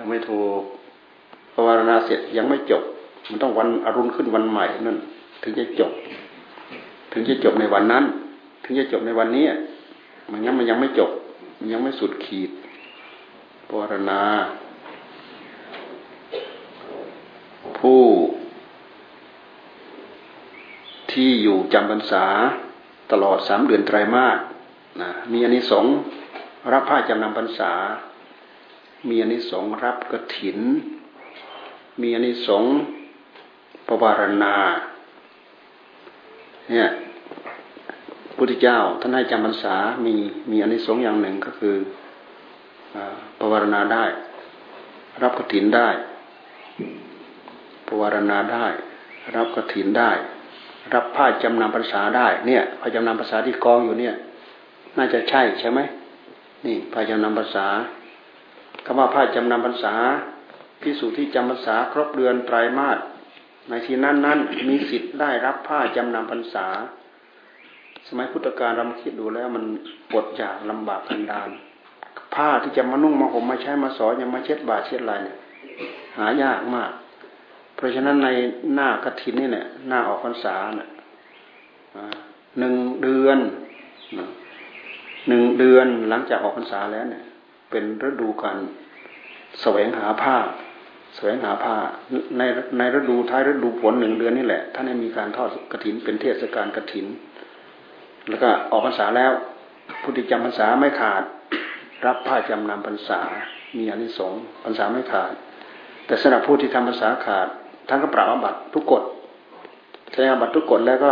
[0.09, 0.61] ไม่ถูก
[1.55, 2.83] ปวารณาเสร็จยังไม่จบ
[3.29, 4.97] มันต้องวันอรุณขึ้นวันใหม่นั่น
[5.41, 5.91] ถึงจะจบ
[7.11, 8.03] ถึงจะจบในวันนั้น
[8.63, 9.45] ถึงจะจบในวันนี้
[10.31, 11.09] มันงั้นมันยังไม่จบ
[11.57, 12.51] มันยังไม่สุดขีด
[13.69, 14.21] ปวารณา
[17.79, 18.03] ผู้
[21.11, 22.25] ที่อยู่จำพรรษา
[23.13, 24.37] ตลอดสามเดือนไตรมาส
[25.01, 25.93] นะมีอนิสงส์
[26.73, 27.71] รับผ้าจำนำพรรษา
[29.09, 30.59] มีอนิสงส์รับกระถิน
[32.01, 32.73] มีอนิสงส์
[33.87, 34.55] ปวารณา
[36.69, 36.89] เนี่ย
[38.37, 40.15] พุทธเจ้าท่านให้จำพรรษา มี
[40.51, 41.75] มีอนิสงส์อย่างหนึ่งก็คือ
[43.39, 44.05] ปวารณาได้
[45.21, 45.89] รับกระถินได้
[47.87, 48.65] ปวารณาได้
[49.35, 50.11] รับกระถินได้
[50.93, 54.15] รับผ้าจำนำภาษาได้ เนี่ยผ้าจำนำภาษาที่กองอยู่เนี่ย
[54.97, 55.79] น่าจะใช่ใช่ไหม
[56.65, 57.67] นี่ผ้าจำนำภาษา
[58.85, 59.95] คำว่าผ้าจำนำภาษา
[60.81, 62.97] พิสูจน์ที่จำภาษาครบเดือนไตรมาส
[63.69, 66.67] ในที่นั้นนั้นมีสิทธิ์ได้รับผ้าจำนำพรรษา
[68.07, 69.63] สมัยพุทธกาลเราคิดดูแล้วมัน
[70.09, 71.49] ปวดอยากลำบากกันดาน
[72.35, 75.37] ผ้าที่จะมานุ่งมาห่มมาใช้มาสอนยังมาเช็ดบาดเช็ดอะไรเนี่ย
[76.17, 76.91] หายากมาก
[77.83, 78.29] ราะฉะนั้นใน
[78.73, 80.89] หน้ากฐินนี่เนี่ยหน้าออกพรรษาเนี่ย
[82.59, 83.37] หนึ่งเดือน
[85.27, 87.23] หนึ่งเดือนหลังจากออกพรรษาแล้วเนี่ย
[87.69, 88.57] เป็นฤดูการ
[89.61, 90.37] แสวงหาผ้า
[91.15, 91.75] แสวงหาผ้า
[92.37, 92.41] ใน
[92.77, 97.05] ในฤดูท้ายฤดูฝนหนึ่งเดือนนี่แหละท่านให้มีการทอดกระถินเป็นเทศกาลกระถิน
[98.29, 99.31] แล้วก็ออกพรรษาแล้ว
[100.01, 101.23] ผู้ที่จำพรรษาไม่ขาด
[102.05, 103.19] รับผ้าจำนำพรรษา
[103.77, 105.33] มีอนิสงส์พรรษาไม่ขาด
[106.05, 107.47] แต่สำหรับผู้ที่ทำพรรษาขาด
[107.87, 109.03] ท่านก็ปรับอาบัตทุกกฎ
[110.11, 111.11] แสดงอาบัตทุกกฎแล้วก็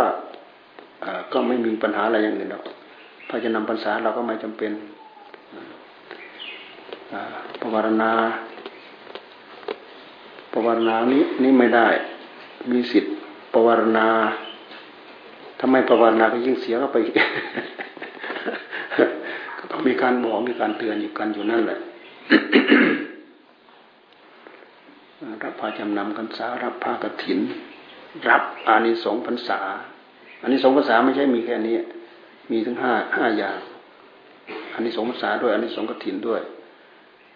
[1.32, 2.64] ก็ไม่มีปัญหาอะไรอย่างอื่นหรอก
[3.28, 4.72] พอจะนำปัญษาเราก็ไม่จำเป็น
[7.60, 8.12] ปวารณา
[10.52, 11.86] ปวารณานี้นี่ไม่ได้
[12.70, 13.12] มีสิทธิ์
[13.52, 14.06] ปวารณา
[15.60, 16.96] ทำไมปวารณาก็ยิ่งเสียเข้าไป
[19.58, 21.78] ก็ต้องมีการบอกมีการเตือนอยู่กันอยู่นั่นแหละ
[25.44, 27.40] รับผ้าจำนำพรรษารับผ้ากถิน
[28.28, 29.60] รับอานิสงส์พรรษา
[30.42, 31.76] อานิสงส์พรรษาไม่ใช่มีแค่นี้
[32.50, 33.58] มีถึงห้าห้าอย่าง
[34.74, 36.40] อานิสงส์พรรษาด้วยอานิสงส์กถินด้วย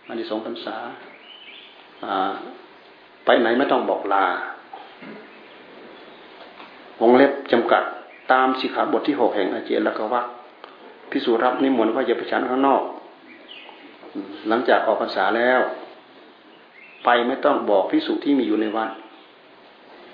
[0.09, 0.77] อานิสงส์พรรษา
[3.25, 4.27] ไปไหนไม่ต้องบอกลา
[7.01, 7.83] วงเล็บจำกัด
[8.33, 10.27] ตามสิกขาบทที่หกแห่งอาเจนแล้วก็วัก
[11.11, 12.83] พิสูรับนิมนต์ว่าจะไปฉันข้างนอก
[14.49, 15.61] หลังจากออกพรรษาแล้ว
[17.07, 18.91] ไปไม่ต้องบอกพิสุที่มีอยู่ในวัด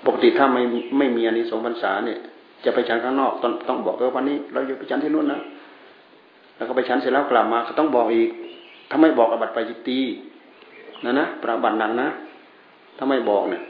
[0.05, 0.61] ปกติถ้าไม่
[0.97, 2.19] ไม่มีอันนี้สองพรรษาเนี่ย
[2.65, 5.41] จะไปฉันข้างนอกต้องต้องบอกเออวันนี้ เราจะไปฉันที่นู่นนะ
[6.55, 8.29] แล้วก็ไปฉันเสร็จแล้วกลับมาก็ต้องบอกอีก
[8.89, 9.99] ถ้าไม่บอกอบัตไปจิตตี
[11.05, 12.07] นะนะประบัติหนักนะ
[12.97, 13.63] ถ้าไม่บอกเนี่ย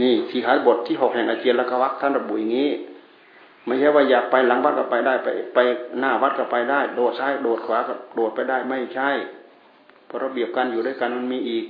[0.00, 2.70] นี่ที่ขายบทที่หกแห่งอาเจียนละกวักท่านระบุอย่างนี้
[3.66, 5.58] ไม่ใช่ว่าอยากไปหลังวัดก็ไปได้ไป ไป
[5.98, 9.10] หน้าวัดก็ไปได้ โดดซ้ายโดดขวาก็โดดไปได้ไม่ใช่
[10.14, 11.64] ราะระเบียบการอยู่ด้วยกันมันมีอีก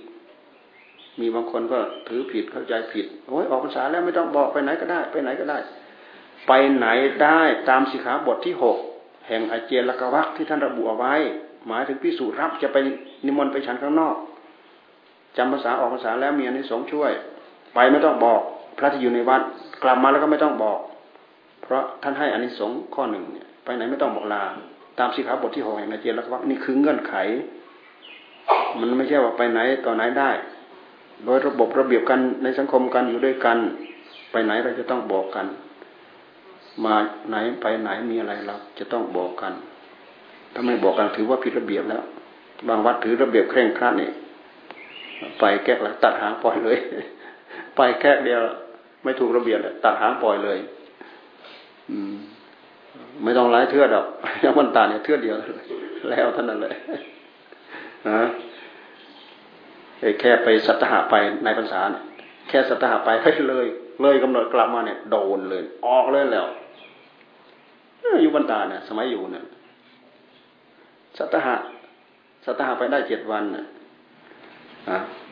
[1.21, 1.79] มีบางคนก็
[2.09, 5.59] ถือผิดเข้าใจผิดโอ้ยออกพรรษาแล้วไม่ต้องบอกไปไหนก็ได้ ไปไหนก็ได้
[6.47, 6.87] ไปไหน
[7.23, 8.77] ได้ตามสิกขาบทที่หก
[9.29, 11.15] แห่งอาเจลกวักที่ท่านระบุเอาไว้
[11.67, 12.77] หมายถึงพิสูจรับจะไป
[13.27, 14.17] นิมนต์ไปฉันข้างนอก
[15.37, 17.13] จำภาษาออกภาษาแล้วมีอนนี้สงช่วย
[17.75, 18.41] ไปไม่ต้องบอก
[18.79, 19.43] พระที่อยู่ในวัด
[19.83, 20.79] กลับมาแล้วก็ไม่ต้องบอก
[21.63, 24.43] เพราะท่านให้อนนี้สงข้อหนึ่งเนี่ยไปไหนไม่ต้องบอกลา
[24.99, 27.15] ตามสิกขาบทที่หกแห่งอาเจลกวักนี่คือเงื่อนไข
[28.79, 30.31] มันไม่ใช่ว่าไปไหนต่อไหนได้
[31.25, 33.59] โดยระบบระเบียบกันในสังคมกันอยู่ด้วยกัน
[34.31, 35.47] ไปไหนเราจะต้องบอกกัน
[36.85, 36.95] มา
[37.29, 39.53] ไหนไปไหนมีอะไรเราจะต้องบอกกัน
[40.55, 42.03] ถ้าไม่บอกกันถือว่าผิดระเบียบแล้ว
[42.69, 44.11] บางวัดถือระเบียบเคร่งครัดนี่
[45.39, 46.79] ไปแก้แล้วตัดหางปล่อยเลย
[47.77, 48.41] ไปแค่เดียว
[49.03, 50.59] ไม่ถูกระเบียบเลยตัดหางปล่อยเลย
[51.91, 52.15] อืม
[53.25, 54.07] ไม่ต้องไล่เทือดอก
[54.43, 55.37] ยังมันตาเนี่ยเทือดเดียว
[56.09, 56.75] แล้วท่านนั้นเลย
[58.09, 58.21] นะ
[60.21, 61.15] แค่ไปสัตหะไป
[61.45, 62.03] ในภาษาเนี่ย
[62.49, 63.67] แค่สัตหะไปให้เลย
[64.03, 66.47] เลยกำหนดกลับมาเนี่ยโดนเลย ออกเลยแล้ว
[68.23, 69.45] อยู่บรรดาเนี่ยสมัยอยู่เนี่ย
[71.19, 71.55] สัตหะ
[72.45, 73.65] สัตหะไปได้เจ็ดวันเนี่ย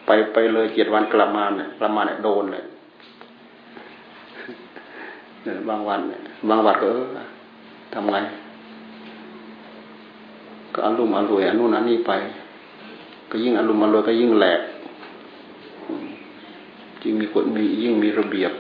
[0.07, 2.65] ไปไปเลยเจ็ดวันกลับมาเนี่ยกลับมาเนี่ยโดนเลย
[5.45, 7.07] เนี่ยบางวันเนี่ยบางวันก็เออ
[7.95, 8.17] ทำไง
[10.75, 12.13] ก็อารมณ์อารวยอนุนันนี่ไป
[13.33, 14.61] ก็ยิ่งอารมณ์อรวยก็ยิ่งแหลก
[17.03, 18.53] ยิ่งมีกฎมียิ่งมีระเบียบ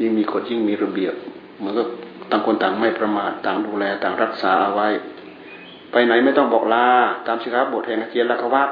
[0.00, 1.14] ยิ่งมีกฎยิ่งมีระเบียบ
[1.64, 1.82] มันก็
[2.30, 4.88] ต่างคนต่างไม่ประมาทต่างดูแลต่างรักษาเอาไว้
[5.92, 6.86] ไปไหนไม่ต้องบอกลา
[7.26, 8.70] ตามสิครับบทแห่งอาเจียนละกวัต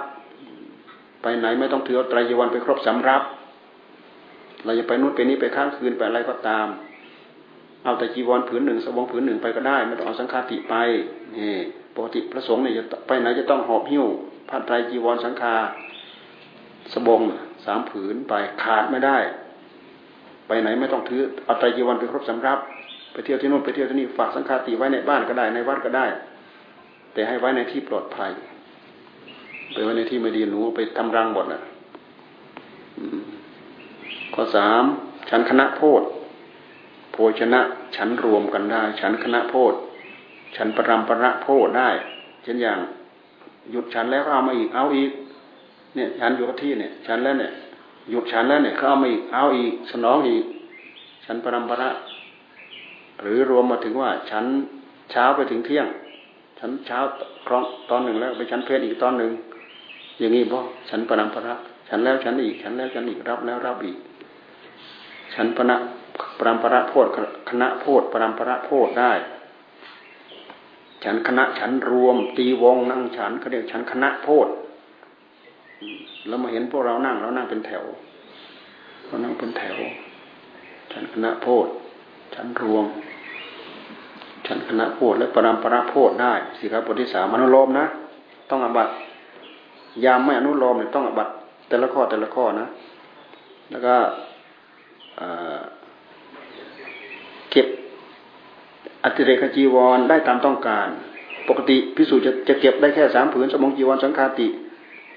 [1.22, 3.22] ไปไหนไม่ต้องถือไตรยวันไปครบสำรับ
[4.64, 6.66] เราจะไปนู่นไปนี้ไปข้างคืนไปอะไรก็ตาม
[7.84, 10.74] เอาแต่จีวรผืนหนึ่งสบงผืนหนึ่งไปก็ได้ ไม่ต้องเอาสังฆาติไป
[11.36, 11.52] นี่
[11.94, 14.04] ปกติพระสงฆ์เนี่ยจะไปไหนจะต้องหอบหิ้ว
[14.48, 15.54] ผ้าไตรจีวรสังฆา
[16.92, 17.20] สบง
[17.64, 19.18] สามผืนไปขาดไม่ได้
[20.46, 22.58] ไปไหนไม่ต้องถือเอาไตรจีวรไปครบสำรับ
[23.12, 26.06] ไปเที่ยวที่นู่นไปเที่ยวที่นี่ฝากสังฆาติไว้ในบ้านก็ได้ในวัดก็ได้
[27.12, 28.30] แต่ให้ไว้ในที่ปลอดภัย
[29.72, 31.62] ไปไว้ในที่ไม่ดีหนูไปทำรังหมดอะ
[34.34, 34.84] ข้อสาม
[35.30, 36.02] ฉันคณะโพธ
[37.12, 37.60] โภชนะ
[37.96, 39.74] ฉันรวมกันได้ ฉันคณะโพธ
[40.56, 41.90] ฉันปรำประโพธได้
[42.42, 42.78] เช่นอย่าง
[43.70, 45.10] หยุดฉันแล้วเอามาอีกเอาอีก
[45.94, 47.52] เนี่ยฉันอยู่กับที่เนี่ย ฉันแล้วเนี่ย
[48.10, 50.44] หยุดฉันแล้วเนี่ยเขาเอามาอีกเอาอีก สนองอีก
[51.24, 51.90] ฉันปรำประ
[53.20, 54.44] หรือรวมมาถึงว่า ฉัน
[55.10, 55.86] เช้าไปถึงเที่ยง
[56.58, 56.98] ฉันเช้า
[57.46, 59.30] ครองตอนหนึ่งแล้วไปฉันเพลอีกตอนหนึ่ง
[60.18, 60.58] อย่างนี้บ่
[60.90, 61.54] ฉันปนัมระ
[61.88, 63.98] ฉันแล้วฉันอีก ฉันแล้วฉันอีกรับแล้วรับอีก
[65.34, 65.76] ฉันปณะ
[66.38, 67.06] ปรามประโพธ
[67.48, 69.12] คณะโพธปรามประโพธได้
[71.04, 74.48] ฉันคณะฉันรวม ตีวงนั่งฉันเขาเรียกฉันคณะโพธ
[76.26, 77.84] แล้วมาเห็นพวกเรานั่งเรานั่งเป็นแถว
[79.06, 79.76] เรานั่งเป็นแถว
[80.92, 81.66] ฉันคณะโพธ
[82.34, 82.86] ฉันรวม
[84.46, 87.86] ฉันคณะโพธและปรามประโพธได้สิครับบทที่สามมนุโลมนะ
[88.50, 88.88] ต้องอบัต
[90.04, 91.28] ยามไม่อนุโลมเนี่ยต้องอบัต
[91.68, 92.66] แต่ละข้อแต่ละข้อนะ
[93.70, 93.94] แล้วก็
[97.50, 97.66] เก็บ
[99.04, 100.88] อัติเรกจีวรได้ตามต้องการ
[101.48, 104.48] ปกติพิสูจน์จะจะเก็บได้แค่สามผืนสมองจีวรสังฆาติ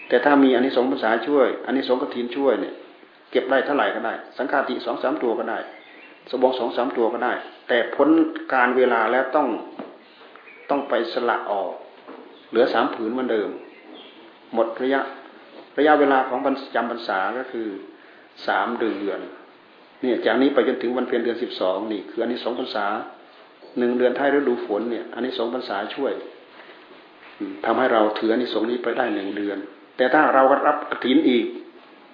[0.09, 2.73] แต่ถ้ามีอันนี้สองภาษาช่วยอันนี้สองกฐินช่วยเนี่ย
[3.31, 5.59] เก็บได้เท่าไหร่ก็ได้ สังฆาติสองสามตัวก็ได้
[6.31, 7.33] สมองสองสามตัวก็ได้
[7.67, 8.09] แต่พ้น
[8.53, 9.47] การเวลาแล้วต้อง
[10.69, 11.71] ต้องไปสละออก
[12.49, 13.49] เหลือสามผืนเหมือนเดิม
[14.53, 15.01] หมดระยะ
[15.77, 16.39] ระยะเวลาของ
[16.75, 17.67] จำพรรษาก็คือ
[18.47, 19.19] สามเดือน
[20.01, 22.85] เนี่ยจากนี้ไปจนถึงวันเพ็ญเดือนสิบสองนี่คืออันนี้สองพรรษา
[23.77, 26.13] หนึ่งเดือนท้ายฤดูฝนเนี่ยอันนี้สองพรรษาช่วย
[27.65, 29.57] ทำให้เราถืออันนี้สงนี้ไปได้หนึ่งเดือน
[29.97, 31.45] แต่ถ้าเรารับกระถินอีก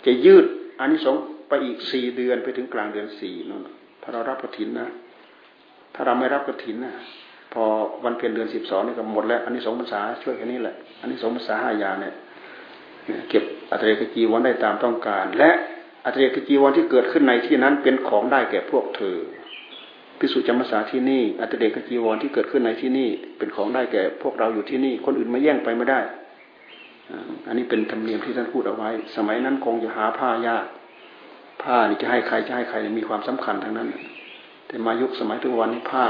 [0.06, 0.46] จะยืด
[0.80, 1.16] อันนี้สง
[1.50, 3.62] ไปอีกสี่เดือนไปถึงกลางเดือนสี่นั่น
[4.02, 4.88] ถ้าเรารับกระถินนะ
[5.96, 6.94] ถ้าเราไม่รับกระถินนะ
[7.54, 7.64] พอ
[8.04, 12.14] วันเพ็ญเดือนสิบสองนี่ก็หมดแล้วอันนี้สองพรรษาช่วยแค่นี้แหละอันนี้สองพรรษาห้าอยาเนี่ย
[13.30, 15.52] เก็บอัตเรกจีวรได้ตามต้องการ และ
[16.06, 19.18] อัตเรกจีวรที่เกิดขึ้นในที่นั้นเป็นของได้แก่พวกเธอ
[20.26, 26.00] พิสุจำพรรษาที่นี่ อัตเรกจีวรที่เกิดขึ้นในที่นี่ เป็นของได้แก่พวกเราอยู่ที่นี่ คนอื่นมาแย่งไปไม่ได้
[27.48, 30.66] อันนี้เป็นธรรมเนียมที่ท่านพูดเอาไว้ สมัยนั้นคงจะหาผ้ายาก
[31.64, 33.88] ผ้านี่จะให้ใครจะให้ใครมีความสำคัญทั้งนั้น
[34.68, 36.06] แต่มายุคสมัยทุกวันนี้ผ้า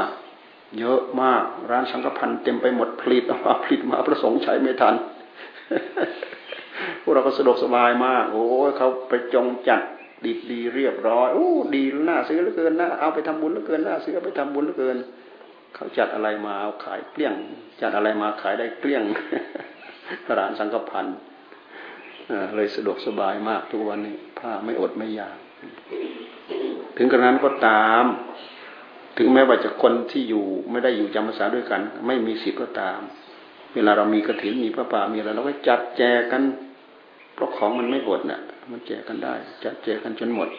[0.80, 4.96] เยอะมาก ร้านสังกพันเต็มไปหมดผลิตออกมาผลิตมาประสงค์ใช้ไม่ทัน
[7.02, 8.44] พวกเราก็สะดวกสบายมาก โอ้
[8.78, 9.82] เขาไปจงจัด
[10.26, 14.98] ดีดีเรียบร้อยโอ้ดีน่าซื้อเหลือเกินนะเอาไปทำบุญเหลือเกินน่าซื้อไปทำบุญเหลือเกิน
[15.76, 17.34] เขาจัดอะไรมาเอาขายเกลี้ยง
[17.82, 19.04] จัดอะไรมาขายได้เกลี้ยง
[20.38, 21.06] ร้านสังกพัน
[22.56, 25.38] เลยสะดวกสบายมากทุกวันนี้ผ้าไม่อดไม่อยาก
[26.98, 28.06] ถึงกระนั้นก็ตาม
[29.18, 33.00] ถึงแม้ว่าจะคนที่อยู่ไม่ได้อยู่จำพรรษาด้วยกัน ไม่มีสิทธิ์ก็ตาม
[33.74, 36.02] เวลาเรามีกระถินมีพระป่ามีอะไรเราก็จัดแจ
[36.32, 36.42] กัน
[37.34, 40.50] เพราะของมันไม่อดนะ่ะ มันแจกกันได้จัดแจกกันจนหมด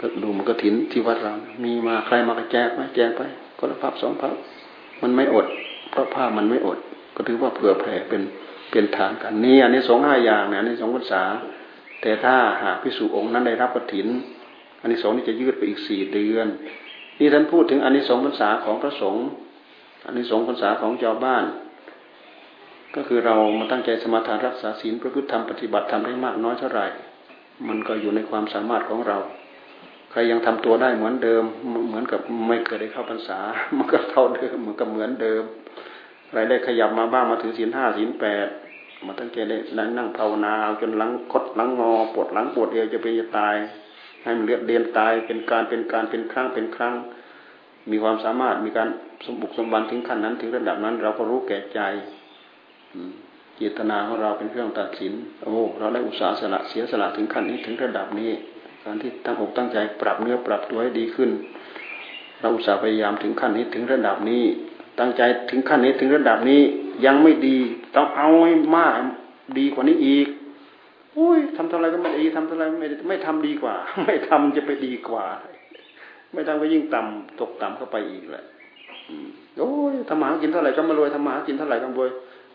[0.00, 1.32] ก็ดูมันกระถินที่วัดเรา
[1.64, 3.22] มีมาใครมาก็แจกไหมแจกไป
[3.58, 4.34] คนละพับสองพับ
[5.02, 5.46] มันไม่อด
[5.90, 6.78] เพราะผ้ามันไม่อด
[7.16, 8.22] ก็ถือว่าเผื่อแผ่เป็น
[8.70, 11.22] เป็นทางกันนี่อันนี้สองห้าอย่างเนี่ยอันนี้สองภาษา
[12.02, 14.08] แต่ถ้าหากพิสูจองค์นั้นได้รับกระถิน
[14.80, 16.46] อันนี้สองนี่จะยืดไปอีกสี่เดือน
[17.18, 19.24] นี่ท่านพูดถึงอันนี้สองภาษาของพระสงฆ์
[20.06, 21.44] อันนี้สองภาษาของเจ้าบ้าน
[22.96, 26.86] ก็คือเรามาตั้งใจสมาทานรักษาศีลประพฤติธรรมปฏิบัติทำได้มากน้อยเท่าไหร่
[27.68, 29.18] มันก็อยู่ในความสามารถของเรา
[30.10, 31.44] ใครยังทำตัวได้เหมือนเดิม
[31.88, 33.38] เหมือนกับไม่เคยได้เข้าพรรษา
[33.76, 35.42] มันก็เท่าเดิมเหมือนกับเหมือนเดิม
[36.28, 38.48] ใครได้ขยับมาบ้างมาถือศีลห้าศีลแปด
[39.06, 39.56] มาตั้งใจได้
[39.98, 43.56] นั่งภาวนาจนหลังคดหลังงอปวดหลังปวดเอวจะไปจะตาย
[44.22, 46.94] ให้มันเลือดเดียนตายเป็นการเป็นการเป็นครั้งเป็นครั้ง
[47.90, 48.88] มีความสามารถมีการ
[49.26, 51.80] สมบุกสมบันถึงขั้นนั้นถึงระดับนั้น เราก็รู้แก่ใจ
[53.56, 55.12] เจตนาของเราเป็นเครื่องตัดสิน
[55.44, 58.32] โอ้ เราได้อุตสาห์สละเสียสละถึงขั้นนี้ถึงระดับนี้
[58.84, 61.30] การที่ตั้งอกตั้งใจปรับเนื้อปรับตัวให้ดีขึ้น
[62.40, 64.44] เราอุตส่าห์พยายามถึงขั้นนี้ถึงระดับนี้
[64.98, 66.62] ตั้งใจถึงขั้นนี้ถึงระดับนี้
[67.06, 67.58] ยังไม่ดี
[67.94, 69.00] ต้องเอาให้มาก
[69.58, 70.26] ดีกว่านี้อีก
[71.18, 73.74] อุ้ยทำเท่าไรก็ไม่ดีทำเท่าไรไม่ไม่ทำดีกว่า
[74.04, 75.24] ไม่ทำจะไปดีกว่า
[76.32, 78.44] ไม่ทำก็ยิ่งต่ำตกต่ำเข้าไปอีกแหละ
[79.58, 82.10] โอ้ยทำหากินเท่าไหร่ก็มารวยทำหากินเท่าไหร่ก็รวย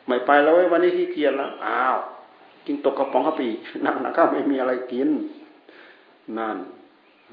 [0.08, 1.98] ไม่ไปแล้ววันนี้ขี้เกียจแล้วอ้าว
[2.66, 3.48] กินตกกระป๋องกระปี
[3.86, 5.10] นักหนักก็ไม่มีอะไรกิน
[6.38, 6.58] นั่น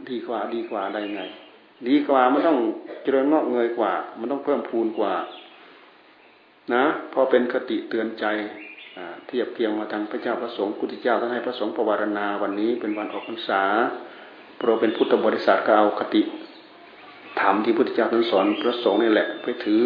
[0.08, 1.22] ดีกว่าดีกว่าได้ไง
[1.88, 2.58] ดีกว่ามันต้อง
[3.02, 5.14] เจริญงอกเงยกว่า มันต้องเพิ่มพูนกว่า
[6.74, 8.24] นะพอเป็นคติเตือนใจ
[9.26, 13.62] เทียบเคียงมาทางพระเจ้าพระสงฆ์พุทธเจ้าท่านให้พระสงฆ์ประวารณาวันนี้เป็นวันออกพรรษา
[14.58, 16.22] โปรเป็นพุทธบริษัทก็เอาคติ
[17.40, 19.84] ธรรมที่พุทธเจ้าท่านสอนพระสงฆ์นี่แหละ ไปถือ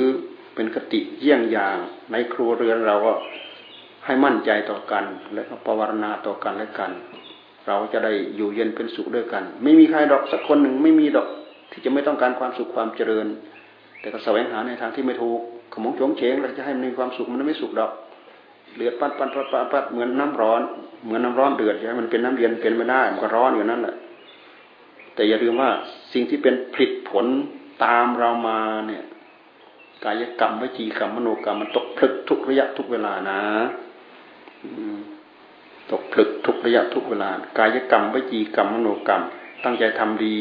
[0.55, 1.77] เป็นคติเยี่ยงอย่าง
[2.13, 3.13] ในครัวเรือนเราก็
[4.07, 6.91] ให้มั่นใจต่อกัน และก็ประวารณาต่อกันและกัน
[7.67, 11.29] เราจะได้อยู่เย็นเป็นสุขด้วยกัน ไม่มีใครดอกสักคนหนึ่งไม่มีดอก
[11.71, 13.27] ที่จะไม่ต้องการความสุขความเจริญ
[14.01, 15.41] แต่ก็แสวงหาในทางที่ไม่ถูก
[15.73, 17.93] ขมงชงเฉงเราจะให้มันมีความสุขมันไม่สุขดอก
[18.77, 20.63] เดือดปัดปัดปัดปัดปัดเหมือนน้ำร้อน
[21.05, 23.95] เหมือนน้าร้อนเดือดใช่ไหมมันเป็นน้ำเย็นเป็นไม่ได้มันก็ร้อนอยู่นั่นแหละ
[25.15, 25.71] แต่อย่าลืมว่า
[26.13, 27.27] สิ่งที่เป็นผลิตผล
[27.85, 29.05] ตามเรามาเนี่ย
[30.05, 33.41] กายกรรมวิจีกรรมมโนกรรมมันตกพลึกทุกระยะทุกเวลานะ
[35.91, 39.23] ตกผลึกทุกระยะทุกเวลา กายกรรมวิจีกรรมมโนกรรม
[39.65, 40.39] ตั้งใจทำดี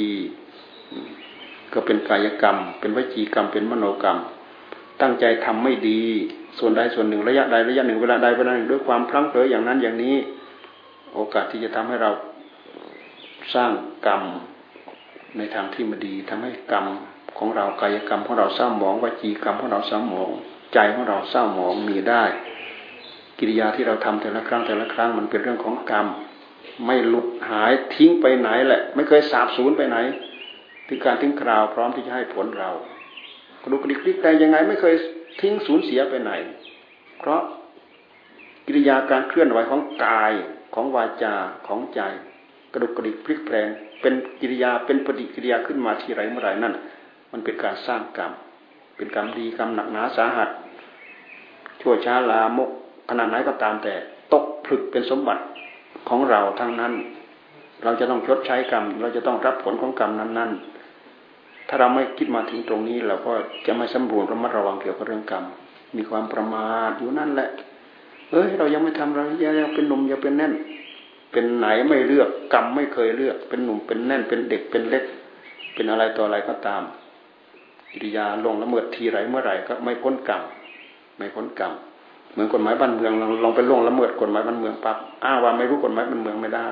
[1.74, 4.20] ก็เป็นกายกรรม เป็นวิจีกรรมเป็นมโนกรรม
[5.01, 6.01] ตั้งใจทำไม่ดี
[6.59, 10.16] ส่วนใดส่วนหนึ่งระยะใดระยะหนึ่งเวลาใดเวลาหนึ่งด้วยความพลั้งเผลออย่างนั้นอย่างนี้
[11.16, 12.12] โอกาสที่จะทำให้เรา
[13.55, 13.72] สร้าง
[14.07, 14.22] กรรม
[15.38, 16.86] ในทางที่ไม่ดีทำให้กรรม
[17.38, 20.32] ของเรากายกรรมของเราเศร้าหมองวจีกรรมของเราเศร้าหมอง
[20.73, 22.23] ใจของเราเศร้าหมองมีได้
[23.39, 26.07] กิริยาที่เราทำแต่ละครั้งแต่ละครั้งมันเป็นเรื่องของกรรม
[26.86, 29.97] ไม่หลุดหายทิ้งไปไหนแหละ ไม่เคยสาบสูญไปไหน
[30.88, 32.71] ถึงการทิ้งคราวพร้อมที่จะให้ผลเรา
[33.61, 34.95] กระดูกกระดิกลิกแต่ยังไงไม่เคย
[35.41, 36.32] ทิ้งสูญเสียไปไหน
[37.19, 37.41] เพราะ
[38.67, 40.34] กิริยาการเคลื่อนไหวของกาย
[40.73, 41.36] ของวาจา
[41.67, 42.01] ของใจ
[42.73, 43.69] กระดุกกระดิกพลิกแปลง
[44.01, 46.73] เป็นกิริยาเป็นปฏิกิริยาขึ้นมาที่ไรเมื่อไรนั่น
[47.32, 48.32] มันเป็นการสร้างกรรม
[48.95, 50.49] เป็นกรรมดีกรรมหนักหนาสาหัส
[51.82, 52.69] ชั่วช้าลามก
[53.09, 53.93] ขนาดไหนก็ตามแต่
[54.34, 55.43] ตกผลึกเป็นสมบัติ
[56.09, 56.93] ของเราทั้งนั้น
[57.84, 60.51] เราจะต้องชดใช้กรรม เราจะต้องรับผลของกรรมนั้น
[61.09, 63.34] ๆ ถ้าเราไม่คิดมาถึงตรงนี้ เราก็
[63.65, 65.43] จะไม่สำรวจระมัดระวังเกี่ยวกับเรื่องกรรม
[65.97, 67.49] มีความประมาทอยู่นั่นแหละ
[68.32, 69.23] เอ้ยเรายังไม่ทำเรา
[69.59, 70.53] ยังเป็นหนุ่มยังเป็นแน่น
[71.32, 75.03] เป็นไหนไม่เลือกกรรมไม่เคยเลือก เป็นหนุ่มเป็นแน่นเป็นเด็กเป็นเล็ก
[75.73, 76.82] เป็นอะไรต่ออะไรก็ตาม
[77.92, 80.42] กิริยาลงละเมิดทีไรเมื่อไหร่ก็ไม่พ้นกรรม
[81.18, 81.74] ไม่พ้นกรรม
[82.32, 83.12] เหมือนกฎหมายบ้านเมือง
[83.44, 86.70] ลองไปล่วงละเมิดกฎหมายบ้านเมืองปั๊บอ้างว่าไม่รู้กฎหมายบ้านเมืองไม่ได้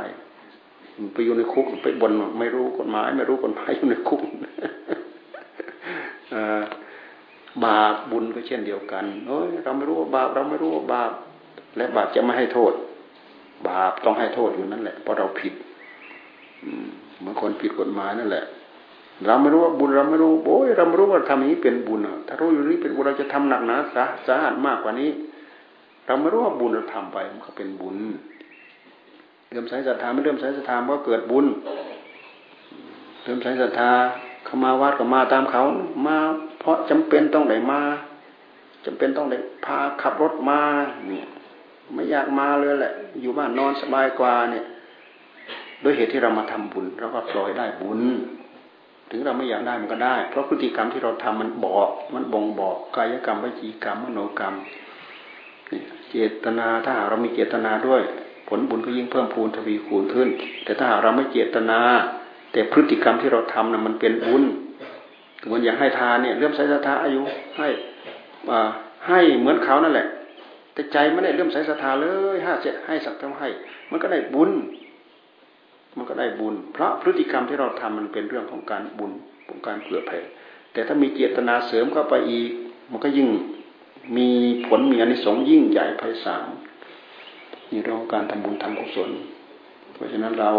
[1.14, 4.22] ไปอยู่ในคุกไปบนไม่รู้กฎหมาย ไม่รู้กฎหมายอยู่ในคุก
[7.66, 11.12] บาปบุญก็เช่นเดียวกันเอ้ยเราไม่รู้ว่าบาปเราไม่รู้ว่าบาป
[11.78, 12.74] และบาปจะไม่ให้โทษ
[13.68, 15.54] บาปต้องให้โทษอยู่นั่นแหละเพราะเราผิด
[17.18, 18.46] เหมือนคนผิดกฎหมายนั่นแหละ
[19.26, 25.10] เราไม่รู้ว่าบุญเราไม่รู้โอ้ยเราไม่รู้ว่าทำอย่างนี้เป็นบุญถ้ารู้อยู่นี้เป็นบุญเราจะทำหนักหนาสาสาหัสมากกว่านี้
[26.06, 27.98] เราไม่รู้ว่าบุญเราทำไปมันก็เป็นบุญ
[29.52, 31.46] เริ่มใส่ศรัทธาไม่เริ่มใส่ศรัทธามันก็เกิดบุญ
[33.24, 33.92] เริ่มใส่ศรัทธา
[34.46, 35.64] เขามาวัดก็มาตามเขา
[36.08, 36.18] มา
[36.60, 37.82] เพราะจำเป็นต้องได้มา
[38.86, 40.62] จำเป็นต้องได้พาขับรถมา
[41.08, 41.28] เนี่ย
[41.94, 44.66] ไม่อยากมาเลยแหละ อยู่บ้านนอนสบายกว่าเนี่ย
[45.84, 48.02] ด้วยเหตุที่เรามาทำบุญเราก็ปล่อยได้บุญ
[49.12, 54.56] ถึงเราไม่อยากได้มันก็ได้ เพราะพฤติกรรมที่เราทำมันบอก มันบ่งบอกกายกรรมวิจีกรรมมโนกรรม
[56.10, 58.02] เจตนาถ้าหากเรามีเจตนาด้วย
[58.48, 60.30] ผลบุญก็ยิ่งเพิ่มพูนทวีคูณขึ้น
[60.64, 61.80] แต่ถ้าหากเราไม่เจตนา
[62.52, 64.44] แต่พฤติกรรมที่เราทำนะ่ะมันเป็นบุญ
[65.46, 67.22] เหมือนอย่างให้ทานเนี่ยเรื่อมใส่ศรัทธาอายุ
[67.58, 67.68] ให้
[69.08, 70.08] ให้เหมือนเขานั่นแหละ
[70.74, 73.50] แต่ใจไม่ได้เรื่อมใส่ศรัทธาเลยห้าเจ็ดให้สักเท่าให้
[73.90, 74.52] มันก็ได้บุญ
[76.00, 79.12] มันก็ได้บุญ เพราะพฤติกรรมที่เราทำมันเป็นเรื่องของการบุญ
[79.50, 80.20] ของการเผื่อแผ่
[80.74, 82.50] แต่ถ้ามีเจตนาเสริมเข้าไปอีก
[82.92, 83.28] มันก็ยิ่ง
[84.18, 84.30] มี
[84.68, 86.48] ผลมีอนิสงส์ยิ่งใหญ่ไพศาล
[87.72, 89.10] นี่เรื่องของการทำบุญทำกุศล
[89.94, 90.52] เพราะฉะนั้นเรา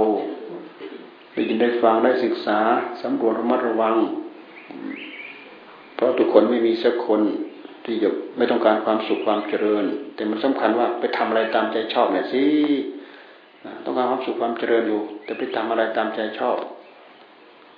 [1.34, 2.58] ได้ยินได้ฟังได้ศึกษา
[3.02, 3.96] สำรวจระมัดระวัง
[5.94, 7.20] เพราะทุกคนไม่มีสักคน
[7.84, 9.84] ที่จะไม่ต้องการความสุขความเจริญ
[10.14, 12.42] แต่มันสำคัญว่าไปทำอะไรตามใจชอบเนี่ยสิ
[13.84, 16.56] ต้องการความสุขความเจริญอยู่ แต่ไปทำอะไรตามใจชอบ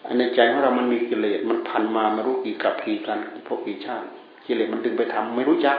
[0.07, 4.07] อันในใจของเรามันมีกิเลสมันพันมาไม่รู้กี่กับกี่กันพวกกี่ชาติ
[4.47, 5.79] กิเลสมันดึงไปทำไม่รู้จัก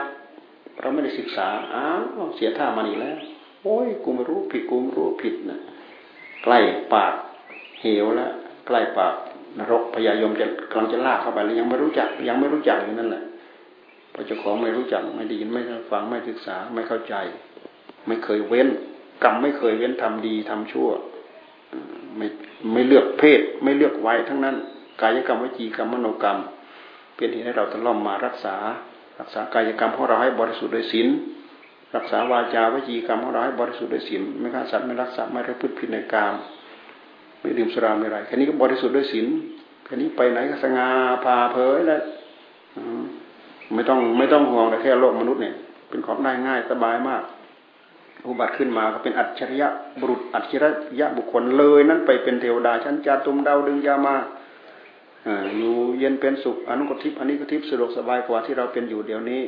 [0.80, 1.84] เราไม่ได้ศึกษาอ้า
[2.24, 3.16] วเสียท่ามันอีกแล้ว
[3.62, 5.60] โอ้ยกูไม่รู้ผิดกูไม่รู้ผิดนะ
[6.44, 6.58] ใกล้
[6.92, 7.14] ปาก
[7.80, 8.32] เหวแล้ว
[8.66, 9.14] ใกล้ปาก
[9.58, 13.24] นรกพยายมจะกำลังจะลากเข้าไปแล้วยังไม่รู้จัก ยังไม่รู้จักอย่างนั้นแหละ
[14.12, 17.14] พอเจ้าของไม่รู้จักไม่ได้ยินไม่ฟังไม่ศึกษาไม่เข้าใจ
[18.06, 18.68] ไม่เคยเว้น
[19.22, 20.88] กรรมไม่เคยเว้นทำดีทำชั่ว
[22.16, 22.26] ไม่
[22.72, 24.56] ไม่เลือกเพศ ไม่เลือกไว้ทั้งนั้น
[25.00, 26.38] กายกรรมวิจีกรรมมโนกรรม
[27.14, 28.56] เป็นเหตุให้เราต้องล่อมมารักษา
[29.20, 31.08] รักษากายกรรมของเราให้บริสุทธิ์โดยศีล
[31.96, 36.34] รักษาวาจาวิจีกรรมของเราให้บริสุทธิ์โดยศีลไม่ฆ่าสัตว์ไม่รักทรัพย์ไม่ระพฤติผิดในกาม
[37.40, 39.26] ไม่ดื่มสุราไม่ไรแค่นี้ก็บริสุทธิ์ด้วยศีล
[39.84, 40.88] แค่นี้ไปไหนก็สง่า
[41.24, 42.00] พาเผยแล้ว
[43.74, 45.54] ไม่ต้องไม่ต้องห่วงแต่แค่โลกมนุษย์เนี่ย
[45.88, 47.22] เป็นของได้ง่ายสบายมาก
[48.26, 49.68] อุบัติขึ้นมาก็เป็นอัจฉริยะ
[50.00, 54.16] บุรุษอัจฉริยะบุคคลเลย นั้นไปเป็นเทวดาชั้นจาตุมดาวดึงยามา
[55.56, 59.42] อยู่เย็นเป็นสุขอนุกทิพย์อันนี้กทิพย์สะดวกสบายกว่าที่เราเป็นอยู่เดี๋ยวนี้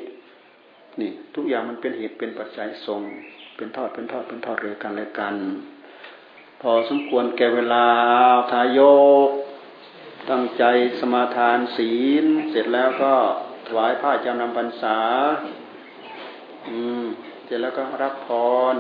[1.01, 3.01] นี่ ทุกอย่างมันเป็นเหตุเป็นปัจจัยทรง
[3.57, 5.35] เป็นทอดเป็นทอดเป็นทอดเรือกันและกัน
[6.61, 7.85] พอสมควรแก่เวลา
[8.51, 8.81] ทาย
[9.29, 9.31] ก
[10.31, 10.65] ตั้งใจ
[11.01, 11.93] สมาทานศี
[12.23, 13.15] ล เสร็จแล้วก็
[13.67, 14.99] ถวายผ้าจำนำพรรษา
[16.69, 17.07] อืม
[17.47, 18.29] เสร็จแล้วก็รับพ
[18.75, 18.77] ร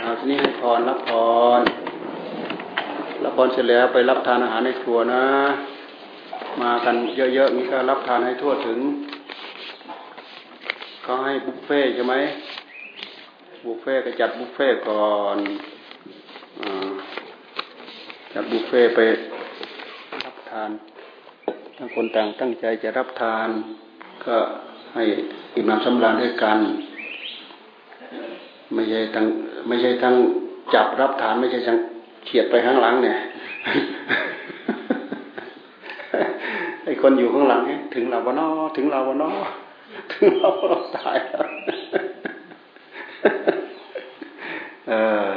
[0.00, 1.10] เอาทีนี้ให้พรรับพ
[1.58, 1.60] ร
[3.24, 5.24] รับพรเสร็จแล้วไปรับทานอาหารในครัวนะ
[6.62, 8.78] มากันเยอะๆนี่ก็รับทานให้ทั่วถึง
[11.02, 12.14] เขาให้บุฟเฟ่ใช่ไหม
[13.64, 15.38] บุฟเฟ่ก็จัดบุฟเฟ่ก่อน
[16.60, 16.62] อ
[18.32, 19.00] จัดบุฟเฟ่ไป
[20.24, 20.70] รับทาน
[21.76, 23.48] ทั้งคนต่างตั้งใจจะรับทาน
[24.26, 24.36] ก็
[24.94, 25.04] ให้
[25.54, 26.58] อิ่มน้ำสำราญด้วยกัน
[28.74, 29.26] ไม่ใช่ทั้ง
[29.68, 30.14] ไม่ใช่ทั้ง
[30.74, 31.78] จับรับฐานไม่ใช่ทั้ง
[32.24, 33.18] เฉียดไปข้างหลังเนี่ย
[36.84, 39.30] ไอคนอยู่ข้างหลังเนี่ยถึงเราวะนอถึงเราวะนอ
[40.12, 41.16] ถึงเราเราตาย
[44.88, 44.92] เอ
[45.26, 45.28] อ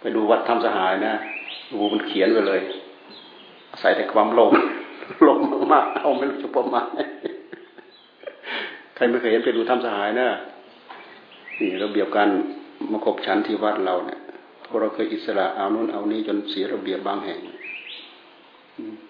[0.00, 1.14] ไปดูวัดทำสหายนะ
[1.70, 2.60] ดูมันเขียนไปเลย
[3.80, 4.50] ใส่แต่ความลภ
[5.22, 5.38] โลภ
[5.72, 6.86] มากๆเอาไม่รู้จะประมาณ
[9.02, 10.28] ครไม่เคยเห็นไปดูถ้ำสหายนะ
[11.60, 12.28] นี่ระเบียบการ
[12.92, 14.20] มาคบชันที่วัดเราเนี่ย
[14.64, 17.40] พวกเราเคยอิสระเอานู้นเอานี้จนเสียระเบียบบางแห่ง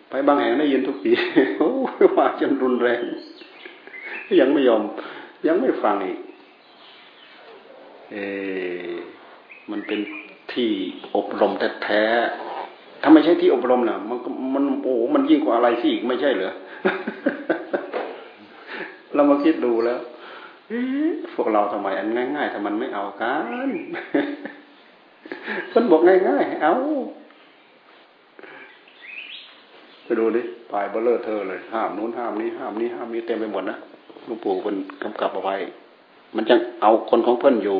[0.08, 1.10] ไปบางแห่งได้ยินทุกปี
[1.58, 1.70] โอ้
[2.16, 3.02] ว่าจนรุนแรง
[4.40, 4.82] ยังไม่ยอม
[5.46, 6.18] ยังไม่ฟังอีก
[8.10, 8.16] เอ
[9.70, 10.00] มันเป็น
[10.52, 10.70] ที่
[11.16, 11.52] อบรม
[11.84, 14.18] แท้ๆถ้าไม่ใช่ที่อบรมนะมัน
[14.54, 16.52] มันโอ้มันยิ่งกว่าอะไรที่อีกไม่ใช่เหรอ
[19.20, 20.00] เรามาคิดดูแล้ว
[21.34, 23.34] พวกเราทำไมอันง่ายๆทำมันไม่เอากั
[23.68, 23.70] น
[25.72, 26.74] คนบอกง่ายๆเอา
[30.04, 30.42] ไปดูดิ
[30.72, 33.76] ปลายเบลเลอร์เธอเลย ห้ามนู้นห้ามนี้ห้ามนี้ห้ามนี้เต็มไปหมดนะ
[34.26, 35.56] หลวงปู่เป็นกำกับเอาไว้
[36.36, 37.78] มันจะเอาคนของเพื่อนอยู่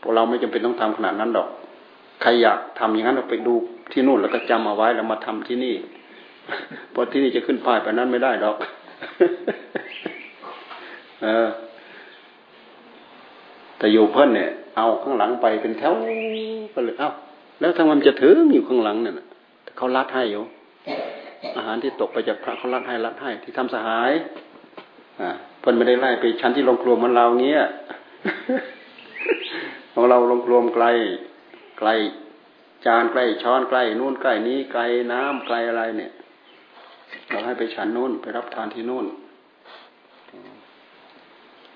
[0.00, 1.48] พวกเราไม่จำเป็นต้องทำขนาดนั้นดอก
[2.22, 3.54] ใครอยากทำอย่างนั้นเราไปดู
[3.92, 5.74] ที่นู่นแล้วก็จำเอาไว้แล้วมาทำที่นี่
[6.90, 8.56] เพราะที่นี่จะขึ้นป้ายไปนั้นไม่ได้ดอก
[11.22, 11.48] เออ
[13.78, 15.94] แต่อยู่เพิ่นเนี่ย เอาข้างหลังไปเป็นแถว
[16.72, 17.10] ไปเลยเอ้า
[17.60, 19.14] แล้วทำไมมันจะถึงอยู่ข้างหลังเนี่ย
[19.76, 20.42] เขาลัดให้อยู่
[21.56, 24.12] อาหารที่ตกไปจากพระเขาลัดให้ลัดให้ ที่ทำสหาย
[25.20, 25.30] อ่า
[25.60, 27.62] เพิ่นไม่ได้ไล่ไปชั้นที่ลงครัวมันเราเงี้ย
[29.92, 30.86] ของเราลงครัวไกล
[31.78, 31.90] ไกล
[32.86, 34.82] จานใกล้ช้อนใกล้นู่นใกล้นี้ไกล
[35.12, 36.12] น้ำไกลอะไรเนี่ย
[37.28, 39.06] เราให้ไปฉันนู่นไปรับทานที่นู่น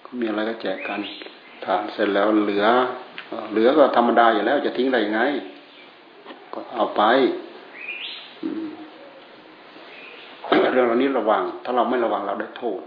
[0.04, 1.00] ก็มีอะไรก็แจกกัน
[1.64, 2.66] ทานเสร็จแล้วเหลือ
[3.52, 5.22] เหลือก็ธรรมดาอยู่แล้ว จะทิ้งได้ยังไง
[6.52, 7.02] ก็เอาไป
[10.72, 12.80] เรื่องเหล่านี้ระวัง ถ้าเราไม่ระวังเราได้โทษ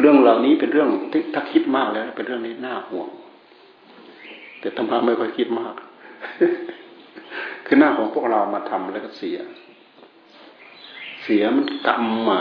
[0.00, 3.08] เรื่องเหล่านี้เป็นเรื่องที่ถ้าคิดมากแล้ว เป็นเรื่องนี้น่าห่วง
[4.60, 5.74] แต่ธรรมะไม่ค่อยคิดมาก
[7.66, 9.38] คือหน้าของพวกเรามาทำแล้วก็เสีย
[11.22, 12.40] เสียมันกรรมมา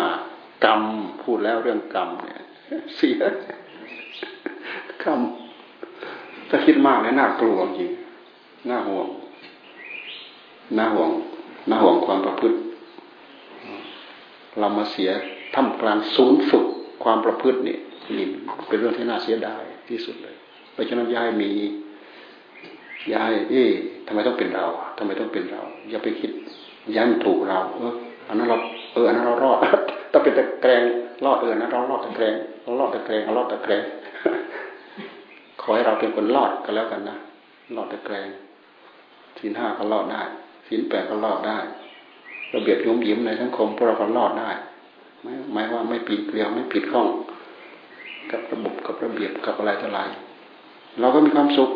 [0.66, 0.82] กรรม
[1.22, 2.42] พูดแล้วเรื่องกรรมเนี่ย
[2.96, 3.20] เสีย
[5.04, 5.20] กรรม
[6.50, 7.92] ถ้าคิดมากแล้วน่ากลัวจริง
[8.70, 9.08] น่าห่วง
[10.78, 11.12] น่าห่วง
[11.70, 12.58] น่าห่วงความประพฤติ
[14.60, 15.10] เรามาเสีย
[15.56, 16.66] ทำกลางศูนย์ฝึก
[17.04, 17.78] ความประพฤตินี่
[18.18, 18.26] นี่
[18.68, 20.36] เป็นเรื่องที่น่าเสียดายที่สุดเลย
[20.74, 21.52] เพราะฉะนั้นย้ายมี
[23.14, 23.72] ย้ายเอ๊ะ
[24.08, 24.66] ทำไมต้องเป็นเรา
[24.98, 26.32] ทำไมต้องเป็นเรา อย่าไปคิด
[26.96, 27.94] ย้ายมันถูกเราเออ
[28.30, 28.58] อันนั้นเรา
[28.94, 29.58] เอออันนั้นเรารอด
[30.14, 30.82] ต้องเป็นตะแกรง
[31.26, 33.84] รอดเออนะเรารอดตะแกรงเรารอดตะแกรงเรารอดตะแกรง
[35.62, 37.18] ขอให้เราเป็นคนรอดก็แล้วกันนะ
[37.76, 38.28] รอดตะแกรง
[39.40, 40.22] สินห้าก็รอดได้
[40.68, 41.58] สินแปดก็รอดได้
[42.54, 44.52] ระเบียบยุ่มยิ้มในสังคมพวกเราก็รอดได้
[45.22, 47.08] ไม่หมายว่าไม่ผิดเกลียวไม่ผิดข้อง
[48.32, 50.00] กับระบบกับระเบียบกับอะไรต่ออะไร
[51.00, 51.70] เราก็มีความสุข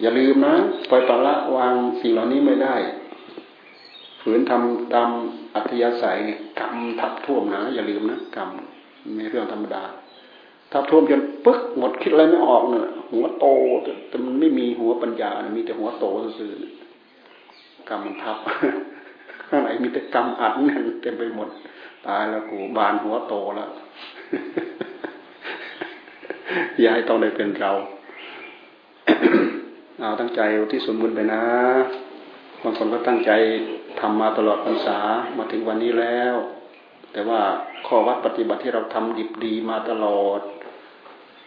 [0.00, 0.54] อย่าลืมนะ
[0.90, 2.74] ปล่อยปละวางสิ่งเหล่านี้ไม่ได้
[4.28, 5.10] ฝืนทำตาม
[5.54, 6.18] อัธยาศัย
[6.60, 8.48] กรรมทับท่วมนะอย่าลืมนะกรรม
[9.14, 9.82] ไม่เรื่องธรรมดา
[10.72, 13.46] ทับท่วมจนปึ๊กหมดคิดอะไรไม่ออกเนี่ยหัวโต
[14.08, 16.04] แต่มันไม่มีหัวปัญญามีแต่หัวโต
[16.38, 16.52] ซื่อ
[17.88, 18.36] กรรมมันทับ
[19.48, 21.48] ข้างไหนมีแต่กรรมอัดแน่นเต็มไปหมด
[22.06, 23.70] ตายแล้วกูบานหัวโตแล้ว
[26.78, 27.72] อย่าให้ต้องได้เป็นเรา
[30.00, 30.40] เอาตั้งใจ
[30.72, 31.42] ที่สมบูรณ์ไปนะ
[32.62, 33.32] บางคนก็ตั้งใจ
[34.00, 34.98] ทำมาตลอดพรรษา
[35.38, 36.34] มาถึงวันนี้แล้ว
[37.12, 37.40] แต่ว่า
[37.86, 40.40] ข้อวัดปฏิบัติที่เราทำดีดีมาตลอด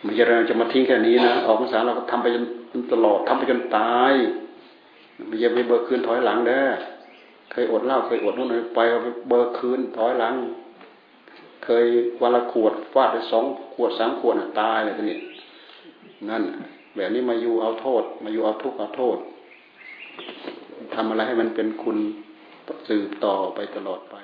[0.04, 2.38] ไม่ใช่เราจะมาทิ้งแค่นี้นะออกพรรษาเราก็ทำไปจ
[2.82, 4.14] นตลอดทำไปจนตาย
[5.28, 6.68] ไม่ใช่ไปเบิกคืนถอยหลังเด้อ
[7.52, 10.34] เคยอดเหล้าเคยอดนู่นไปไปเบิกคืนถอยหลัง
[11.64, 11.86] เคย
[12.22, 15.18] วันละขวดฟาดไปสองขวดสามขวดตายเลยทีนี้
[16.30, 16.44] นั่น
[16.96, 19.18] แบบนี้มาอยู่เอาโทษ มาอยู่เอาทุกข์เอาโทษ
[20.96, 21.98] ทำอะไรให้มันเป็นคุณ
[22.88, 24.16] สืบต่อไปตลอดไป